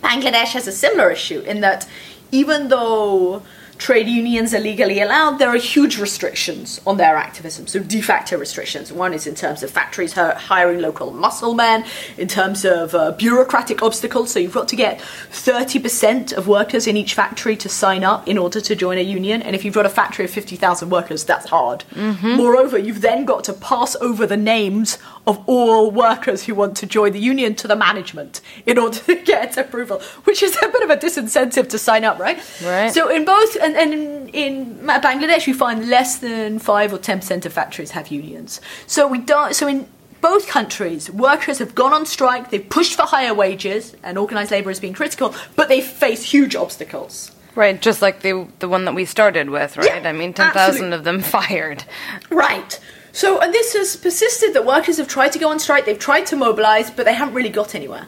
Bangladesh 0.00 0.52
has 0.52 0.66
a 0.66 0.72
similar 0.72 1.10
issue 1.10 1.40
in 1.40 1.60
that 1.60 1.88
even 2.32 2.68
though 2.68 3.42
trade 3.78 4.08
unions 4.08 4.52
are 4.52 4.60
legally 4.60 5.00
allowed, 5.00 5.38
there 5.38 5.48
are 5.48 5.56
huge 5.56 5.98
restrictions 5.98 6.80
on 6.86 6.96
their 6.96 7.16
activism. 7.16 7.66
So, 7.66 7.78
de 7.78 8.00
facto 8.00 8.36
restrictions. 8.36 8.92
One 8.92 9.14
is 9.14 9.26
in 9.26 9.34
terms 9.34 9.62
of 9.62 9.70
factories 9.70 10.12
hiring 10.12 10.80
local 10.80 11.12
muscle 11.12 11.54
men, 11.54 11.84
in 12.16 12.28
terms 12.28 12.64
of 12.64 12.94
uh, 12.94 13.12
bureaucratic 13.12 13.82
obstacles. 13.82 14.32
So, 14.32 14.38
you've 14.38 14.52
got 14.52 14.68
to 14.68 14.76
get 14.76 14.98
30% 14.98 16.32
of 16.32 16.48
workers 16.48 16.86
in 16.86 16.96
each 16.96 17.14
factory 17.14 17.56
to 17.56 17.68
sign 17.68 18.04
up 18.04 18.26
in 18.28 18.36
order 18.36 18.60
to 18.60 18.74
join 18.74 18.98
a 18.98 19.02
union. 19.02 19.42
And 19.42 19.54
if 19.54 19.64
you've 19.64 19.74
got 19.74 19.86
a 19.86 19.90
factory 19.90 20.24
of 20.24 20.30
50,000 20.30 20.90
workers, 20.90 21.24
that's 21.24 21.48
hard. 21.48 21.84
Mm-hmm. 21.92 22.36
Moreover, 22.36 22.78
you've 22.78 23.00
then 23.00 23.24
got 23.24 23.44
to 23.44 23.52
pass 23.52 23.96
over 23.96 24.26
the 24.26 24.36
names 24.36 24.98
of 25.26 25.42
all 25.46 25.90
workers 25.90 26.44
who 26.44 26.54
want 26.54 26.76
to 26.78 26.86
join 26.86 27.12
the 27.12 27.20
union 27.20 27.54
to 27.56 27.68
the 27.68 27.76
management 27.76 28.40
in 28.66 28.78
order 28.78 28.98
to 28.98 29.14
get 29.24 29.56
approval, 29.56 30.00
which 30.24 30.42
is 30.42 30.56
a 30.56 30.68
bit 30.68 30.82
of 30.82 30.90
a 30.90 30.96
disincentive 30.96 31.68
to 31.68 31.78
sign 31.78 32.04
up, 32.04 32.18
right? 32.18 32.38
Right. 32.64 32.92
So, 32.92 33.08
in 33.08 33.24
both 33.24 33.56
and, 33.60 33.76
and 33.76 33.92
in, 33.92 34.28
in 34.28 34.76
Bangladesh, 34.86 35.46
you 35.46 35.54
find 35.54 35.88
less 35.88 36.18
than 36.18 36.58
five 36.58 36.92
or 36.92 36.98
ten 36.98 37.18
percent 37.18 37.46
of 37.46 37.52
factories 37.52 37.90
have 37.92 38.08
unions. 38.08 38.60
So 38.86 39.06
we 39.06 39.18
don't. 39.18 39.54
So 39.54 39.66
in 39.66 39.88
both 40.20 40.48
countries, 40.48 41.10
workers 41.10 41.58
have 41.58 41.74
gone 41.74 41.92
on 41.92 42.06
strike. 42.06 42.50
They've 42.50 42.68
pushed 42.68 42.96
for 42.96 43.02
higher 43.02 43.34
wages, 43.34 43.96
and 44.02 44.18
organised 44.18 44.50
labour 44.50 44.70
has 44.70 44.80
been 44.80 44.94
critical, 44.94 45.34
but 45.56 45.68
they 45.68 45.80
face 45.80 46.22
huge 46.22 46.56
obstacles. 46.56 47.32
Right, 47.54 47.80
just 47.80 48.02
like 48.02 48.20
the 48.20 48.46
the 48.60 48.68
one 48.68 48.84
that 48.84 48.94
we 48.94 49.04
started 49.04 49.50
with, 49.50 49.76
right? 49.76 50.02
Yeah, 50.02 50.08
I 50.08 50.12
mean, 50.12 50.32
ten 50.32 50.52
thousand 50.52 50.92
of 50.92 51.04
them 51.04 51.20
fired. 51.36 51.84
Right. 52.30 52.78
So, 53.18 53.40
and 53.40 53.52
this 53.52 53.72
has 53.72 53.96
persisted 53.96 54.54
that 54.54 54.64
workers 54.64 54.96
have 54.98 55.08
tried 55.08 55.32
to 55.32 55.40
go 55.40 55.48
on 55.48 55.58
strike, 55.58 55.86
they've 55.86 55.98
tried 55.98 56.24
to 56.26 56.36
mobilise, 56.36 56.88
but 56.88 57.04
they 57.04 57.14
haven't 57.14 57.34
really 57.34 57.48
got 57.48 57.74
anywhere. 57.74 58.06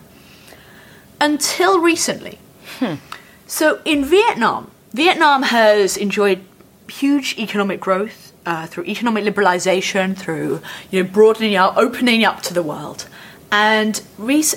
Until 1.20 1.80
recently. 1.80 2.38
Hmm. 2.78 2.94
So, 3.44 3.82
in 3.84 4.04
Vietnam, 4.04 4.70
Vietnam 4.92 5.42
has 5.42 5.96
enjoyed 5.96 6.44
huge 6.88 7.36
economic 7.40 7.80
growth 7.80 8.32
uh, 8.46 8.68
through 8.68 8.84
economic 8.84 9.24
liberalization, 9.24 10.16
through 10.16 10.62
you 10.92 11.02
know 11.02 11.10
broadening 11.10 11.56
out, 11.56 11.76
opening 11.76 12.24
up 12.24 12.40
to 12.42 12.54
the 12.54 12.62
world. 12.62 13.08
And, 13.52 14.00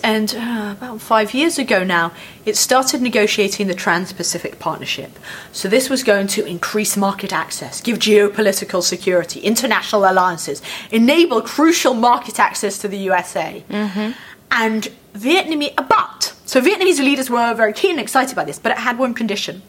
and 0.04 0.36
uh, 0.36 0.76
about 0.78 1.02
five 1.02 1.34
years 1.34 1.58
ago 1.58 1.84
now, 1.84 2.12
it 2.46 2.56
started 2.56 3.02
negotiating 3.02 3.68
the 3.68 3.74
Trans 3.74 4.14
Pacific 4.14 4.60
Partnership. 4.60 5.18
So, 5.52 5.68
this 5.68 5.90
was 5.90 6.04
going 6.04 6.28
to 6.28 6.46
increase 6.46 6.96
market 6.96 7.34
access, 7.34 7.82
give 7.82 7.98
geopolitical 7.98 8.84
security, 8.84 9.40
international 9.40 10.06
alliances, 10.06 10.62
enable 10.92 11.42
crucial 11.42 11.96
market 11.96 12.40
access 12.40 12.78
to 12.80 12.88
the 12.88 12.98
USA. 12.98 13.64
Mm-hmm. 13.68 14.12
And 14.52 14.92
Vietnamese, 15.16 15.76
but, 15.76 16.36
so 16.46 16.62
Vietnamese 16.62 17.00
leaders 17.00 17.30
were 17.30 17.56
very 17.56 17.74
keen 17.74 17.92
and 17.92 18.00
excited 18.00 18.36
by 18.36 18.46
this, 18.46 18.60
but 18.60 18.72
it 18.72 18.78
had 18.78 19.00
one 19.00 19.16
condition 19.16 19.64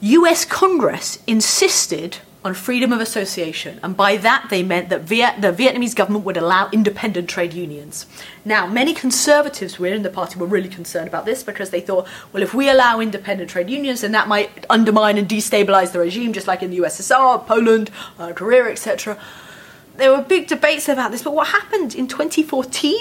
US 0.00 0.44
Congress 0.44 1.18
insisted 1.26 2.18
on 2.44 2.52
freedom 2.52 2.92
of 2.92 3.00
association, 3.00 3.80
and 3.82 3.96
by 3.96 4.18
that 4.18 4.48
they 4.50 4.62
meant 4.62 4.90
that 4.90 5.00
Viet- 5.00 5.40
the 5.40 5.50
Vietnamese 5.50 5.94
government 5.94 6.26
would 6.26 6.36
allow 6.36 6.68
independent 6.72 7.26
trade 7.26 7.54
unions. 7.54 8.04
Now, 8.44 8.66
many 8.66 8.92
conservatives 8.92 9.78
within 9.78 10.02
the 10.02 10.10
party 10.10 10.38
were 10.38 10.46
really 10.46 10.68
concerned 10.68 11.08
about 11.08 11.24
this 11.24 11.42
because 11.42 11.70
they 11.70 11.80
thought, 11.80 12.06
well, 12.32 12.42
if 12.42 12.52
we 12.52 12.68
allow 12.68 13.00
independent 13.00 13.48
trade 13.48 13.70
unions, 13.70 14.02
then 14.02 14.12
that 14.12 14.28
might 14.28 14.66
undermine 14.68 15.16
and 15.16 15.26
destabilize 15.26 15.92
the 15.92 16.00
regime, 16.00 16.34
just 16.34 16.46
like 16.46 16.62
in 16.62 16.70
the 16.70 16.80
USSR, 16.80 17.46
Poland, 17.46 17.90
uh, 18.18 18.34
Korea, 18.34 18.64
etc. 18.70 19.18
There 19.96 20.10
were 20.14 20.22
big 20.22 20.46
debates 20.46 20.86
about 20.86 21.12
this, 21.12 21.22
but 21.22 21.34
what 21.34 21.48
happened 21.48 21.94
in 21.94 22.08
2014? 22.08 23.00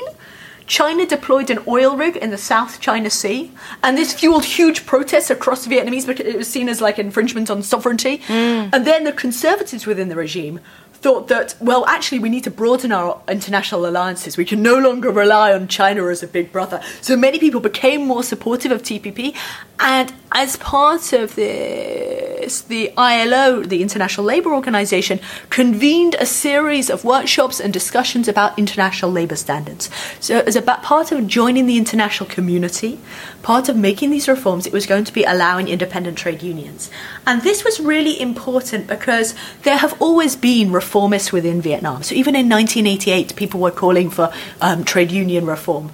China 0.68 1.06
deployed 1.06 1.50
an 1.50 1.60
oil 1.68 1.96
rig 1.96 2.16
in 2.18 2.30
the 2.30 2.38
South 2.38 2.80
China 2.80 3.10
Sea, 3.10 3.52
and 3.82 3.98
this 3.98 4.14
fueled 4.14 4.46
huge 4.46 4.86
protests 4.86 5.30
across 5.30 5.68
Vietnamese 5.68 6.06
because 6.06 6.26
it 6.26 6.38
was 6.38 6.48
seen 6.48 6.70
as 6.70 6.82
like 6.82 7.00
infringement 7.00 7.50
on 7.50 7.64
sovereignty. 7.64 8.20
Mm. 8.20 8.70
And 8.74 8.86
then 8.86 9.04
the 9.04 9.12
conservatives 9.12 9.86
within 9.86 10.10
the 10.10 10.16
regime 10.16 10.60
thought 11.04 11.28
that, 11.28 11.56
well, 11.60 11.86
actually, 11.86 12.20
we 12.20 12.30
need 12.30 12.46
to 12.46 12.52
broaden 12.52 12.94
our 12.94 13.22
international 13.28 13.86
alliances. 13.86 14.38
We 14.38 14.46
can 14.46 14.62
no 14.62 14.78
longer 14.78 15.12
rely 15.12 15.54
on 15.54 15.68
China 15.68 16.08
as 16.08 16.24
a 16.24 16.28
big 16.28 16.52
brother. 16.52 16.82
So 17.02 17.18
many 17.18 17.40
people 17.40 17.60
became 17.60 18.08
more 18.08 18.24
supportive 18.24 18.72
of 18.72 18.82
TPP, 18.82 19.36
and 19.80 20.14
as 20.32 20.56
part 20.58 21.14
of 21.14 21.36
this, 21.36 22.62
the 22.62 22.92
ILO, 22.98 23.62
the 23.62 23.82
International 23.82 24.26
Labour 24.26 24.54
Organization, 24.54 25.20
convened 25.50 26.16
a 26.20 26.26
series 26.26 26.90
of 26.90 27.04
workshops 27.04 27.60
and 27.60 27.74
discussions 27.74 28.28
about 28.28 28.58
international 28.58 29.12
labour 29.12 29.36
standards. 29.36 29.90
So, 30.20 30.40
as 30.40 30.56
a 30.56 30.62
part 30.62 31.12
of 31.12 31.28
joining 31.28 31.66
the 31.66 31.78
international 31.78 32.30
community, 32.30 33.00
part 33.44 33.68
of 33.68 33.76
making 33.76 34.10
these 34.10 34.28
reforms, 34.28 34.66
it 34.66 34.74
was 34.74 34.86
going 34.86 35.04
to 35.04 35.14
be 35.14 35.24
allowing 35.24 35.68
independent 35.68 36.18
trade 36.18 36.42
unions. 36.42 36.90
And 37.28 37.42
this 37.42 37.64
was 37.64 37.80
really 37.80 38.20
important 38.20 38.88
because 38.88 39.36
there 39.64 39.78
have 39.78 40.02
always 40.02 40.36
been 40.36 40.72
reformists 40.94 41.32
within 41.32 41.62
Vietnam. 41.62 42.04
So, 42.04 42.16
even 42.16 42.36
in 42.36 42.50
1988, 42.50 43.36
people 43.36 43.60
were 43.60 43.72
calling 43.72 44.10
for 44.10 44.32
um, 44.62 44.84
trade 44.84 45.12
union 45.12 45.46
reform 45.46 45.92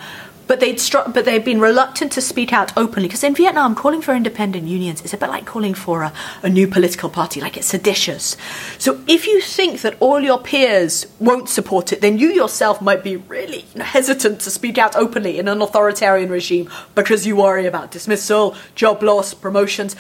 but 0.48 0.60
they'd 0.62 0.82
but 1.14 1.26
they'd 1.26 1.46
been 1.46 1.60
reluctant 1.60 2.12
to 2.12 2.22
speak 2.22 2.52
out 2.52 2.76
openly 2.76 3.08
because 3.08 3.24
in 3.24 3.36
Vietnam, 3.36 3.76
calling 3.76 4.02
for 4.02 4.16
independent 4.16 4.68
unions 4.68 5.00
is 5.04 5.14
a 5.14 5.18
bit 5.18 5.30
like 5.30 5.46
calling 5.46 5.76
for 5.76 6.02
a, 6.02 6.12
a 6.42 6.50
new 6.50 6.68
political 6.68 7.08
party, 7.08 7.40
like 7.40 7.56
it's 7.56 7.68
seditious. 7.68 8.36
So 8.80 9.00
if 9.06 9.28
you 9.28 9.42
think 9.42 9.82
that 9.82 9.96
all 10.00 10.20
your 10.22 10.42
peers 10.42 11.06
won't 11.20 11.50
support 11.50 11.94
it, 11.94 12.02
then 12.02 12.18
you 12.18 12.30
yourself 12.30 12.82
might 12.82 13.04
be 13.04 13.16
really 13.16 13.66
hesitant 13.76 14.42
to 14.42 14.50
speak 14.50 14.80
out 14.80 14.96
openly 14.96 15.38
in 15.38 15.48
an 15.48 15.62
authoritarian 15.62 16.32
regime 16.32 16.68
because 16.96 17.28
you 17.28 17.36
worry 17.36 17.68
about 17.68 17.92
dismissal, 17.92 18.56
job 18.74 19.04
loss, 19.04 19.36
promotions. 19.36 19.96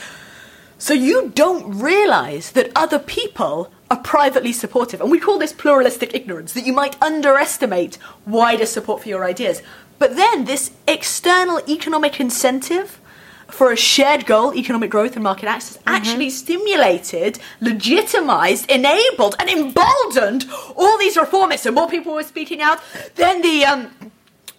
So 0.80 0.96
you 0.96 1.32
don't 1.36 1.80
realize 1.80 2.54
that 2.54 2.72
other 2.76 2.98
people 2.98 3.72
are 3.90 3.98
privately 3.98 4.54
supportive. 4.54 5.02
And 5.02 5.12
we 5.12 5.20
call 5.20 5.40
this 5.40 5.54
pluralistic 5.54 6.14
ignorance, 6.14 6.54
that 6.54 6.66
you 6.66 6.74
might 6.74 7.02
underestimate 7.02 7.98
wider 8.26 8.66
support 8.66 9.02
for 9.04 9.10
your 9.10 9.26
ideas. 9.26 9.62
But 9.98 10.16
then 10.16 10.46
this 10.46 10.72
external 10.88 11.62
economic 11.68 12.20
incentive 12.20 13.00
for 13.48 13.72
a 13.72 13.76
shared 13.76 14.26
goal, 14.26 14.54
economic 14.54 14.92
growth 14.92 15.16
and 15.16 15.24
market 15.24 15.48
access, 15.48 15.78
mm-hmm. 15.78 15.90
actually 15.90 16.30
stimulated, 16.30 17.40
legitimized, 17.62 18.70
enabled, 18.70 19.36
and 19.40 19.50
emboldened 19.50 20.46
all 20.76 20.98
these 20.98 21.18
reformists. 21.18 21.66
And 21.66 21.76
more 21.76 21.90
people 21.90 22.14
were 22.14 22.24
speaking 22.24 22.62
out. 22.62 22.80
Then 23.16 23.42
the 23.42 23.66
um, 23.66 24.12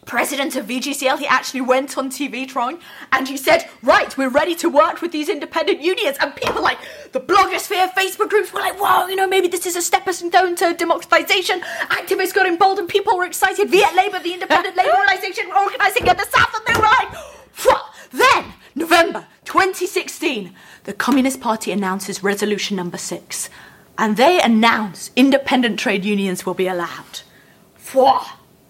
president 0.06 0.56
of 0.56 0.66
VGCL, 0.66 1.18
he 1.18 1.26
actually 1.26 1.60
went 1.60 1.96
on 1.96 2.10
TV, 2.10 2.48
trying, 2.48 2.78
and 3.12 3.28
he 3.28 3.36
said, 3.36 3.68
Right, 3.82 4.16
we're 4.18 4.30
ready 4.30 4.54
to 4.56 4.68
work 4.68 5.00
with 5.02 5.12
these 5.12 5.28
independent 5.28 5.80
unions. 5.80 6.16
And 6.20 6.34
people 6.34 6.62
like 6.62 6.78
the 7.12 7.20
blogosphere, 7.20 7.92
Facebook 7.92 8.30
groups 8.30 8.52
were 8.52 8.60
like, 8.60 8.80
Wow, 8.80 9.06
you 9.06 9.16
know, 9.16 9.28
maybe 9.28 9.48
this 9.48 9.66
is 9.66 9.76
a 9.76 9.82
step 9.82 10.00
stepping 10.08 10.30
stone 10.30 10.56
to 10.56 10.74
democratization. 10.74 11.60
Activists 11.88 12.34
got 12.34 12.46
emboldened, 12.46 12.88
people 12.88 13.16
were 13.16 13.24
excited. 13.24 13.70
Viet 13.70 13.94
Labor, 13.94 14.18
the 14.18 14.32
independent 14.32 14.76
labor 14.76 14.96
organization, 14.96 15.46
organizing 15.52 16.06
in 16.06 16.16
the 16.16 16.26
South, 16.26 16.54
and 16.54 16.66
they 16.66 16.80
were 16.80 16.86
like, 16.86 17.14
Phew. 17.52 17.76
Then, 18.12 18.52
November 18.74 19.26
2016, 19.44 20.54
the 20.84 20.92
Communist 20.92 21.40
Party 21.40 21.70
announces 21.70 22.22
resolution 22.22 22.76
number 22.76 22.98
six, 22.98 23.50
and 23.98 24.16
they 24.16 24.40
announce 24.40 25.10
independent 25.14 25.78
trade 25.78 26.04
unions 26.04 26.46
will 26.46 26.54
be 26.54 26.66
allowed. 26.66 27.20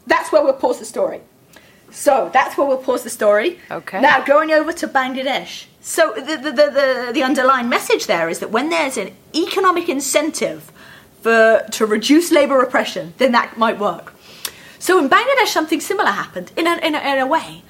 That's 0.07 0.33
where 0.33 0.43
we'll 0.43 0.53
pause 0.55 0.79
the 0.79 0.85
story. 0.85 1.21
So 1.91 2.31
that's 2.33 2.57
where 2.57 2.67
we'll 2.67 2.79
pause 2.79 3.03
the 3.03 3.11
story. 3.11 3.59
Okay. 3.71 4.01
Now 4.01 4.25
going 4.25 4.53
over 4.53 4.73
to 4.73 4.87
Bangladesh. 4.87 5.67
So 5.81 6.13
the 6.15 6.37
the, 6.37 6.51
the, 6.51 6.71
the, 6.71 7.11
the 7.13 7.23
underlying 7.23 7.69
message 7.69 8.07
there 8.07 8.29
is 8.29 8.39
that 8.39 8.51
when 8.51 8.71
there's 8.71 8.97
an 8.97 9.15
economic 9.35 9.89
incentive 9.89 10.71
for 11.23 11.65
to 11.71 11.87
reduce 11.87 12.31
labour 12.31 12.59
repression, 12.59 13.15
then 13.19 13.33
that 13.33 13.57
might 13.57 13.79
work. 13.79 14.15
So 14.79 14.99
in 14.99 15.11
Bangladesh, 15.11 15.49
something 15.49 15.81
similar 15.81 16.11
happened 16.11 16.53
in 16.57 16.67
a, 16.67 16.77
in 16.77 16.95
a, 16.95 17.01
in 17.01 17.19
a 17.19 17.27
way. 17.27 17.63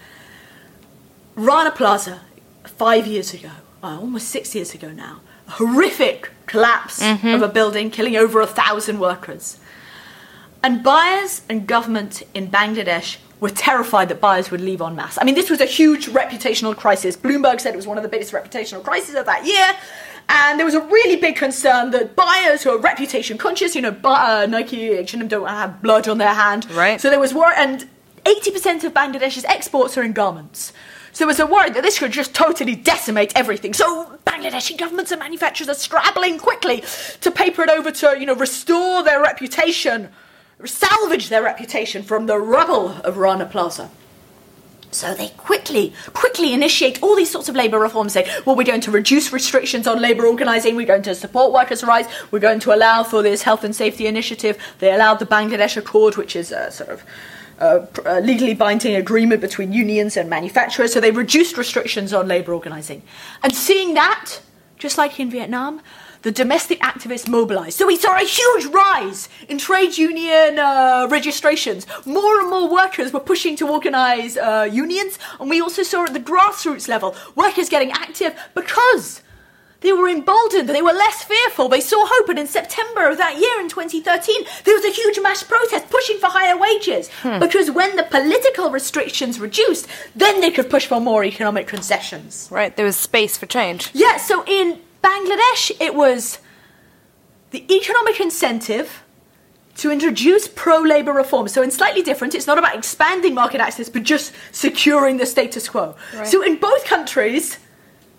Rana 1.35 1.73
Plaza, 1.73 2.21
five 2.65 3.07
years 3.07 3.35
ago, 3.35 3.51
almost 3.83 4.29
six 4.29 4.55
years 4.55 4.75
ago 4.75 4.91
now, 4.91 5.21
horrific 5.49 6.31
collapse 6.47 7.03
mm-hmm. 7.03 7.29
of 7.29 7.43
a 7.43 7.49
building, 7.49 7.91
killing 7.91 8.17
over 8.17 8.41
a 8.41 8.47
thousand 8.47 9.01
workers. 9.01 9.59
And 10.63 10.83
buyers 10.83 11.43
and 11.49 11.67
government 11.67 12.23
in 12.35 12.49
Bangladesh 12.49 13.17
were 13.41 13.51
terrified 13.51 14.09
that 14.11 14.21
buyers 14.21 14.51
would 14.51 14.61
leave 14.61 14.83
en 14.83 14.95
masse. 14.95 15.19
I 15.19 15.25
mean, 15.25 15.35
this 15.35 15.49
was 15.49 15.61
a 15.61 15.67
huge 15.67 16.09
reputational 16.09 16.77
crisis. 16.77 17.17
Bloomberg 17.17 17.61
said 17.61 17.73
it 17.73 17.77
was 17.77 17.87
one 17.87 17.97
of 17.97 18.03
the 18.03 18.09
biggest 18.09 18.33
reputational 18.33 18.83
crises 18.83 19.15
of 19.15 19.25
that 19.27 19.47
year. 19.47 19.67
And 20.29 20.59
there 20.59 20.67
was 20.67 20.75
a 20.75 20.81
really 20.81 21.17
big 21.17 21.37
concern 21.37 21.91
that 21.91 22.15
buyers 22.15 22.63
who 22.63 22.71
are 22.71 22.79
reputation 22.79 23.37
conscious, 23.39 23.75
you 23.75 23.83
know, 23.83 23.97
uh, 24.05 24.47
Nike, 24.49 24.91
H&M 24.91 25.27
don't 25.27 25.49
have 25.49 25.83
blood 25.83 26.07
on 26.07 26.19
their 26.19 26.35
hand. 26.35 26.71
Right. 26.71 27.01
So 27.01 27.11
there 27.11 27.19
was 27.19 27.35
war, 27.35 27.51
and 27.57 27.89
80% 28.25 28.85
of 28.85 28.95
Bangladesh's 28.95 29.45
exports 29.47 29.99
are 29.99 30.03
in 30.03 30.13
garments. 30.13 30.73
So 31.13 31.25
there 31.25 31.27
was 31.27 31.41
a 31.41 31.47
worry 31.47 31.71
that 31.71 31.83
this 31.83 31.99
could 31.99 32.13
just 32.13 32.33
totally 32.33 32.77
decimate 32.77 33.33
everything. 33.35 33.75
So 33.75 34.19
Bangladeshi 34.25 34.79
governments 34.79 35.11
and 35.11 35.19
manufacturers 35.19 35.69
are 35.69 35.75
scrabbling 35.75 36.39
quickly 36.39 36.85
to 37.23 37.31
paper 37.33 37.63
it 37.63 37.71
over 37.71 37.91
to, 37.91 38.17
you 38.19 38.27
know, 38.27 38.37
restore 38.37 39.03
their 39.03 39.21
reputation, 39.21 40.11
salvage 40.67 41.29
their 41.29 41.43
reputation 41.43 42.03
from 42.03 42.27
the 42.27 42.39
rubble 42.39 42.91
of 43.03 43.17
Rana 43.17 43.47
Plaza. 43.47 43.91
So 44.93 45.15
they 45.15 45.29
quickly, 45.29 45.93
quickly 46.15 46.53
initiate 46.53 47.01
all 47.01 47.15
these 47.15 47.31
sorts 47.31 47.49
of 47.49 47.55
labour 47.55 47.79
reforms. 47.79 48.13
Say, 48.13 48.29
well, 48.45 48.57
we're 48.57 48.65
going 48.65 48.81
to 48.81 48.91
reduce 48.91 49.33
restrictions 49.33 49.87
on 49.87 50.01
labour 50.01 50.27
organising. 50.27 50.75
We're 50.75 50.85
going 50.87 51.03
to 51.03 51.15
support 51.15 51.53
workers' 51.53 51.85
rights. 51.85 52.09
We're 52.33 52.41
going 52.41 52.59
to 52.61 52.75
allow 52.75 53.05
for 53.05 53.23
this 53.23 53.43
health 53.43 53.63
and 53.63 53.75
safety 53.75 54.09
initiative. 54.09 54.59
They 54.81 54.93
allowed 54.93 55.21
the 55.21 55.27
Bangladesh 55.27 55.77
Accord, 55.77 56.17
which 56.17 56.35
is 56.35 56.51
a 56.51 56.73
sort 56.73 56.91
of 56.91 57.05
legally 58.25 58.55
binding 58.55 58.97
agreement 58.97 59.41
between 59.41 59.73
unions 59.73 60.17
and 60.17 60.29
manufacturers. 60.29 60.93
So 60.93 61.01
they 61.01 61.13
reduced 61.13 61.57
restrictions 61.57 62.13
on 62.13 62.27
labour 62.27 62.53
organising. 62.53 63.03
And 63.45 63.55
seeing 63.55 63.95
that, 63.95 64.41
just 64.77 64.99
like 64.99 65.21
in 65.21 65.31
Vietnam, 65.31 65.83
the 66.23 66.31
domestic 66.31 66.81
activists 66.81 67.29
mobilised. 67.29 67.79
So 67.79 67.87
we 67.87 67.97
saw 67.97 68.17
a 68.17 68.25
huge 68.25 68.67
rise 68.67 69.29
in 69.49 69.59
trade 69.59 69.97
union 69.97 70.59
uh, 70.59 71.07
registrations. 71.11 71.87
More 72.05 72.41
and 72.41 72.51
more 72.51 72.71
workers 72.71 73.13
were 73.13 73.21
pushing 73.21 73.57
to 73.57 73.69
organise 73.69 74.37
uh, 74.37 74.69
unions, 74.71 75.19
and 75.39 75.49
we 75.49 75.61
also 75.61 75.83
saw 75.83 76.05
at 76.05 76.13
the 76.13 76.21
grassroots 76.21 76.89
level 76.89 77.15
workers 77.35 77.69
getting 77.69 77.91
active 77.93 78.39
because 78.55 79.23
they 79.81 79.93
were 79.93 80.09
emboldened, 80.09 80.69
they 80.69 80.83
were 80.83 80.93
less 80.93 81.25
fearful, 81.25 81.69
they 81.69 81.81
saw 81.81 82.05
hope. 82.07 82.29
And 82.29 82.39
in 82.39 82.47
September 82.47 83.09
of 83.09 83.17
that 83.19 83.39
year, 83.39 83.61
in 83.61 83.69
2013, 83.69 84.45
there 84.65 84.75
was 84.75 84.85
a 84.85 84.91
huge 84.91 85.19
mass 85.21 85.43
protest 85.43 85.89
pushing 85.89 86.19
for 86.19 86.27
higher 86.27 86.59
wages. 86.59 87.11
Because 87.41 87.71
when 87.71 87.97
the 87.97 88.03
political 88.03 88.71
restrictions 88.71 89.41
reduced, 89.41 89.87
then 90.15 90.41
they 90.41 90.51
could 90.51 90.69
push 90.69 90.87
for 90.87 91.01
more 91.01 91.25
economic 91.25 91.67
concessions. 91.67 92.49
Right, 92.51 92.77
there 92.77 92.85
was 92.85 92.97
space 92.97 93.39
for 93.39 93.47
change. 93.47 93.91
Yeah, 93.95 94.19
so 94.19 94.45
in 94.47 94.81
Bangladesh, 95.03 95.73
it 95.81 95.95
was 95.95 96.39
the 97.51 97.65
economic 97.75 98.21
incentive 98.21 99.03
to 99.77 99.91
introduce 99.91 100.47
pro 100.47 100.81
labour 100.81 101.13
reforms. 101.13 101.53
So, 101.53 101.63
in 101.63 101.71
slightly 101.71 102.03
different, 102.03 102.35
it's 102.35 102.47
not 102.47 102.59
about 102.59 102.77
expanding 102.77 103.35
market 103.35 103.61
access, 103.61 103.89
but 103.89 104.03
just 104.03 104.33
securing 104.53 105.17
the 105.17 105.27
status 105.27 105.69
quo. 105.69 105.97
So, 106.25 106.43
in 106.43 106.57
both 106.57 106.85
countries, 106.85 107.59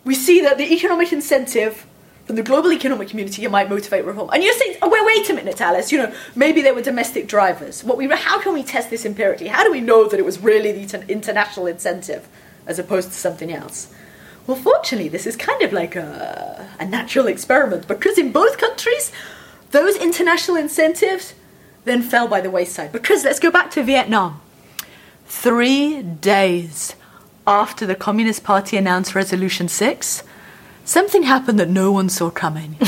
we 0.04 0.16
see 0.16 0.42
that 0.42 0.58
the 0.58 0.74
economic 0.74 1.14
incentive 1.14 1.86
from 2.26 2.36
the 2.36 2.44
global 2.44 2.72
economic 2.72 3.10
community 3.10 3.46
might 3.48 3.70
motivate 3.70 4.06
reform. 4.06 4.30
And 4.32 4.44
you're 4.44 4.54
saying, 4.54 4.78
oh, 4.82 4.90
wait, 4.90 5.06
wait 5.06 5.30
a 5.30 5.34
minute, 5.34 5.60
Alice, 5.60 5.92
you 5.92 5.98
know, 5.98 6.14
maybe 6.36 6.62
they 6.62 6.72
were 6.72 6.82
domestic 6.82 7.28
drivers. 7.28 7.84
What 7.84 7.98
we, 7.98 8.08
how 8.08 8.40
can 8.42 8.54
we 8.54 8.64
test 8.64 8.90
this 8.90 9.06
empirically? 9.06 9.48
How 9.48 9.64
do 9.64 9.72
we 9.72 9.82
know 9.82 10.08
that 10.08 10.20
it 10.20 10.26
was 10.26 10.40
really 10.40 10.72
the 10.72 11.12
international 11.12 11.68
incentive 11.68 12.28
as 12.66 12.80
opposed 12.80 13.10
to 13.10 13.16
something 13.16 13.52
else? 13.52 13.94
Well, 14.48 14.58
fortunately, 14.58 15.10
this 15.10 15.28
is 15.28 15.36
kind 15.36 15.62
of 15.62 15.72
like 15.72 15.96
a, 15.96 16.68
a 16.80 16.86
natural 16.86 17.28
experiment 17.28 17.88
because 17.88 18.18
in 18.18 18.32
both 18.32 18.58
countries, 18.58 19.12
those 19.72 19.96
international 19.96 20.58
incentives 20.58 21.34
then 21.86 22.02
fell 22.02 22.28
by 22.28 22.42
the 22.42 22.50
wayside. 22.50 22.92
Because 22.92 23.24
let's 23.24 23.40
go 23.40 23.52
back 23.52 23.72
to 23.72 23.84
Vietnam. 23.84 24.42
Three 25.26 26.02
days 26.02 26.96
after 27.48 27.86
the 27.86 27.96
Communist 27.96 28.44
Party 28.44 28.78
announced 28.78 29.16
Resolution 29.16 29.68
6, 29.68 30.24
something 30.86 31.24
happened 31.24 31.60
that 31.60 31.70
no 31.70 31.92
one 31.92 32.10
saw 32.10 32.30
coming. 32.30 32.78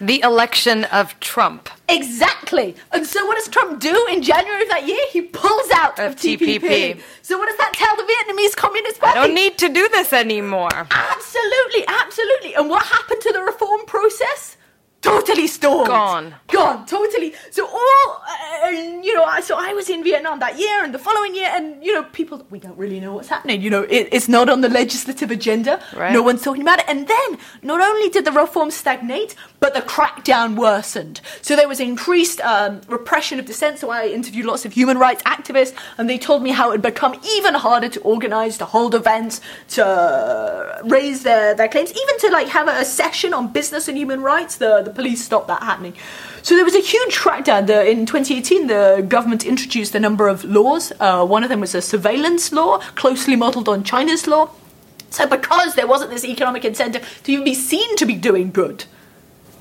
The 0.00 0.20
election 0.22 0.84
of 0.84 1.18
Trump. 1.20 1.68
Exactly. 1.88 2.74
And 2.92 3.06
so 3.06 3.24
what 3.26 3.36
does 3.36 3.48
Trump 3.48 3.80
do 3.80 4.06
in 4.10 4.22
January 4.22 4.62
of 4.62 4.68
that 4.70 4.86
year? 4.86 5.00
He 5.12 5.20
pulls 5.22 5.70
out 5.74 5.98
of, 5.98 6.12
Of 6.12 6.16
TPP. 6.16 6.60
TPP. 6.60 7.00
So 7.22 7.38
what 7.38 7.46
does 7.46 7.58
that 7.58 7.72
tell 7.74 7.94
the 7.96 8.02
Vietnamese 8.02 8.56
Communist 8.56 9.00
Party? 9.00 9.18
I 9.18 9.26
don't 9.26 9.34
need 9.34 9.58
to 9.58 9.68
do 9.68 9.88
this 9.90 10.12
anymore. 10.12 10.70
Absolutely, 10.90 11.84
absolutely. 11.86 12.54
And 12.54 12.68
what 12.70 12.84
happened 12.86 13.20
to 13.22 13.32
the 13.32 13.40
reform 13.42 13.84
process? 13.86 14.56
Totally 15.04 15.46
stalled. 15.46 15.88
Gone. 15.88 16.34
Gone. 16.48 16.86
Totally. 16.86 17.34
So 17.50 17.66
all, 17.66 18.22
uh, 18.64 18.68
you 18.70 19.12
know, 19.14 19.24
I- 19.24 19.42
so 19.42 19.54
I 19.58 19.74
was 19.74 19.90
in 19.90 20.02
Vietnam 20.02 20.38
that 20.38 20.58
year 20.58 20.82
and 20.82 20.94
the 20.94 20.98
following 20.98 21.34
year, 21.34 21.50
and 21.52 21.84
you 21.84 21.92
know, 21.92 22.04
people 22.04 22.46
we 22.50 22.58
don't 22.58 22.78
really 22.78 23.00
know 23.00 23.12
what's 23.12 23.28
happening. 23.28 23.60
You 23.60 23.68
know, 23.68 23.82
it, 23.82 24.08
it's 24.12 24.28
not 24.28 24.48
on 24.48 24.62
the 24.62 24.70
legislative 24.70 25.30
agenda. 25.30 25.78
Right. 25.94 26.10
No 26.12 26.22
one's 26.22 26.42
talking 26.42 26.62
about 26.62 26.78
it. 26.78 26.86
And 26.88 27.06
then 27.06 27.38
not 27.62 27.80
only 27.82 28.08
did 28.08 28.24
the 28.24 28.32
reform 28.32 28.70
stagnate, 28.70 29.34
but 29.60 29.74
the 29.74 29.82
crackdown 29.82 30.56
worsened. 30.56 31.20
So 31.42 31.54
there 31.54 31.68
was 31.68 31.80
increased 31.80 32.40
um, 32.40 32.80
repression 32.88 33.38
of 33.38 33.44
dissent. 33.44 33.78
So 33.80 33.90
I 33.90 34.06
interviewed 34.06 34.46
lots 34.46 34.64
of 34.64 34.72
human 34.72 34.96
rights 34.96 35.22
activists, 35.24 35.74
and 35.98 36.08
they 36.08 36.16
told 36.18 36.42
me 36.42 36.50
how 36.52 36.70
it 36.70 36.76
had 36.76 36.82
become 36.82 37.14
even 37.36 37.52
harder 37.54 37.90
to 37.90 38.00
organize, 38.00 38.56
to 38.56 38.64
hold 38.64 38.94
events, 38.94 39.42
to 39.76 40.80
raise 40.84 41.24
their, 41.24 41.54
their 41.54 41.68
claims, 41.68 41.90
even 41.90 42.18
to 42.20 42.30
like 42.30 42.48
have 42.48 42.68
a 42.68 42.86
session 42.86 43.34
on 43.34 43.52
business 43.52 43.86
and 43.88 43.98
human 43.98 44.22
rights. 44.22 44.56
The, 44.56 44.80
the 44.82 44.93
police 44.94 45.24
stop 45.24 45.46
that 45.48 45.62
happening. 45.62 45.94
So 46.42 46.54
there 46.56 46.64
was 46.64 46.74
a 46.74 46.80
huge 46.80 47.16
crackdown. 47.16 47.66
The, 47.66 47.88
in 47.88 48.06
2018, 48.06 48.66
the 48.66 49.04
government 49.08 49.44
introduced 49.44 49.94
a 49.94 50.00
number 50.00 50.28
of 50.28 50.44
laws. 50.44 50.92
Uh, 51.00 51.24
one 51.26 51.42
of 51.42 51.48
them 51.48 51.60
was 51.60 51.74
a 51.74 51.82
surveillance 51.82 52.52
law, 52.52 52.78
closely 52.94 53.36
modelled 53.36 53.68
on 53.68 53.82
China's 53.84 54.26
law. 54.26 54.50
So 55.10 55.26
because 55.26 55.74
there 55.74 55.86
wasn't 55.86 56.10
this 56.10 56.24
economic 56.24 56.64
incentive 56.64 57.20
to 57.24 57.32
even 57.32 57.44
be 57.44 57.54
seen 57.54 57.96
to 57.96 58.04
be 58.04 58.14
doing 58.14 58.50
good, 58.50 58.84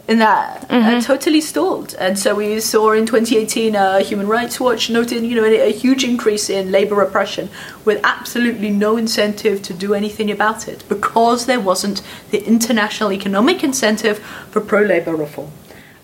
in 0.07 0.19
that 0.19 0.65
uh, 0.69 0.99
totally 1.01 1.39
stalled. 1.39 1.95
And 1.95 2.19
so 2.19 2.35
we 2.35 2.59
saw 2.59 2.91
in 2.91 3.05
2018, 3.05 3.75
uh, 3.75 3.99
Human 3.99 4.27
Rights 4.27 4.59
Watch 4.59 4.89
noted, 4.89 5.23
you 5.23 5.35
know, 5.35 5.45
a, 5.45 5.69
a 5.69 5.71
huge 5.71 6.03
increase 6.03 6.49
in 6.49 6.71
labour 6.71 6.95
repression 6.95 7.49
with 7.85 8.01
absolutely 8.03 8.69
no 8.69 8.97
incentive 8.97 9.61
to 9.63 9.73
do 9.73 9.93
anything 9.93 10.29
about 10.29 10.67
it 10.67 10.83
because 10.89 11.45
there 11.45 11.59
wasn't 11.59 12.01
the 12.31 12.45
international 12.45 13.13
economic 13.13 13.63
incentive 13.63 14.19
for 14.19 14.59
pro-labour 14.59 15.15
reform. 15.15 15.51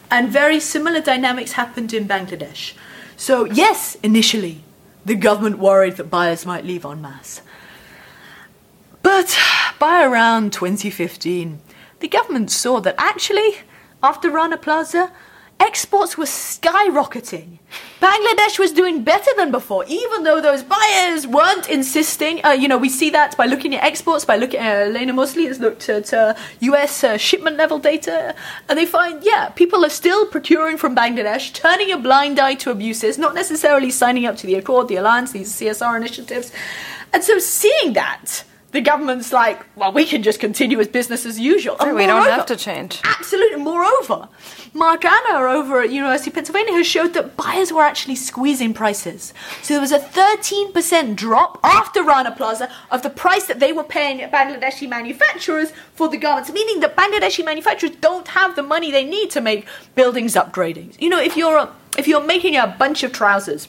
And 0.09 0.29
very 0.29 0.59
similar 0.59 1.01
dynamics 1.01 1.53
happened 1.53 1.93
in 1.93 2.07
Bangladesh. 2.07 2.73
So 3.17 3.45
yes, 3.45 3.95
initially, 4.01 4.63
the 5.05 5.15
government 5.15 5.59
worried 5.59 5.97
that 5.97 6.09
buyers 6.09 6.45
might 6.45 6.65
leave 6.65 6.85
en 6.85 7.01
masse. 7.01 7.41
But 9.03 9.37
by 9.77 10.03
around 10.03 10.53
2015, 10.53 11.59
the 11.99 12.07
government 12.07 12.49
saw 12.49 12.79
that 12.79 12.95
actually, 12.97 13.55
after 14.01 14.29
Rana 14.29 14.57
Plaza, 14.57 15.11
exports 15.59 16.17
were 16.17 16.25
skyrocketing. 16.25 17.59
Bangladesh 18.01 18.57
was 18.57 18.71
doing 18.71 19.03
better 19.03 19.29
than 19.35 19.51
before, 19.51 19.83
even 19.87 20.23
though 20.23 20.39
those 20.39 20.63
buyers 20.63 21.27
weren't 21.27 21.69
insisting. 21.69 22.43
Uh, 22.45 22.51
you 22.51 22.67
know, 22.67 22.77
we 22.77 22.87
see 22.87 23.09
that 23.09 23.35
by 23.35 23.45
looking 23.45 23.75
at 23.75 23.83
exports, 23.83 24.23
by 24.23 24.37
looking 24.37 24.61
at 24.61 24.87
uh, 24.87 24.89
Layna 24.89 25.13
Mosley 25.13 25.45
has 25.45 25.59
looked 25.59 25.89
at 25.89 26.13
uh, 26.13 26.33
US 26.61 27.03
uh, 27.03 27.17
shipment 27.17 27.57
level 27.57 27.77
data, 27.77 28.33
and 28.69 28.79
they 28.79 28.85
find, 28.85 29.21
yeah, 29.23 29.49
people 29.49 29.83
are 29.85 29.89
still 29.89 30.25
procuring 30.25 30.77
from 30.77 30.95
Bangladesh, 30.95 31.53
turning 31.53 31.91
a 31.91 31.97
blind 31.97 32.39
eye 32.39 32.55
to 32.55 32.71
abuses, 32.71 33.17
not 33.17 33.35
necessarily 33.35 33.91
signing 33.91 34.25
up 34.25 34.37
to 34.37 34.47
the 34.47 34.55
Accord, 34.55 34.87
the 34.87 34.95
Alliance, 34.95 35.33
these 35.33 35.51
CSR 35.51 35.97
initiatives. 35.97 36.53
And 37.11 37.21
so 37.23 37.37
seeing 37.37 37.93
that, 37.93 38.43
the 38.71 38.81
government's 38.81 39.33
like, 39.33 39.65
well, 39.75 39.91
we 39.91 40.05
can 40.05 40.21
just 40.21 40.39
continue 40.39 40.79
as 40.79 40.87
business 40.87 41.25
as 41.25 41.39
usual. 41.39 41.75
And 41.79 41.95
we 41.95 42.05
don't 42.05 42.29
have 42.29 42.45
to 42.47 42.55
change. 42.55 43.01
Absolutely. 43.03 43.57
Moreover, 43.57 44.29
Mark 44.73 45.03
Anner 45.05 45.47
over 45.47 45.81
at 45.81 45.89
University 45.89 46.29
of 46.29 46.35
Pennsylvania 46.35 46.73
has 46.73 46.85
showed 46.85 47.13
that 47.13 47.35
buyers 47.35 47.73
were 47.73 47.81
actually 47.81 48.15
squeezing 48.15 48.73
prices. 48.73 49.33
So 49.63 49.73
there 49.73 49.81
was 49.81 49.91
a 49.91 49.99
13% 49.99 51.15
drop 51.15 51.59
after 51.63 52.03
Rana 52.03 52.31
Plaza 52.31 52.71
of 52.91 53.01
the 53.01 53.09
price 53.09 53.45
that 53.47 53.59
they 53.59 53.73
were 53.73 53.83
paying 53.83 54.19
Bangladeshi 54.29 54.87
manufacturers 54.87 55.71
for 55.95 56.07
the 56.07 56.17
garments, 56.17 56.51
meaning 56.51 56.79
that 56.81 56.95
Bangladeshi 56.95 57.43
manufacturers 57.43 57.95
don't 57.95 58.27
have 58.29 58.55
the 58.55 58.63
money 58.63 58.91
they 58.91 59.05
need 59.05 59.31
to 59.31 59.41
make 59.41 59.67
buildings 59.95 60.35
upgrading. 60.35 60.99
You 61.01 61.09
know, 61.09 61.19
if 61.19 61.35
you're 61.35 61.69
if 61.97 62.07
you're 62.07 62.23
making 62.23 62.55
a 62.55 62.67
bunch 62.67 63.03
of 63.03 63.11
trousers 63.11 63.67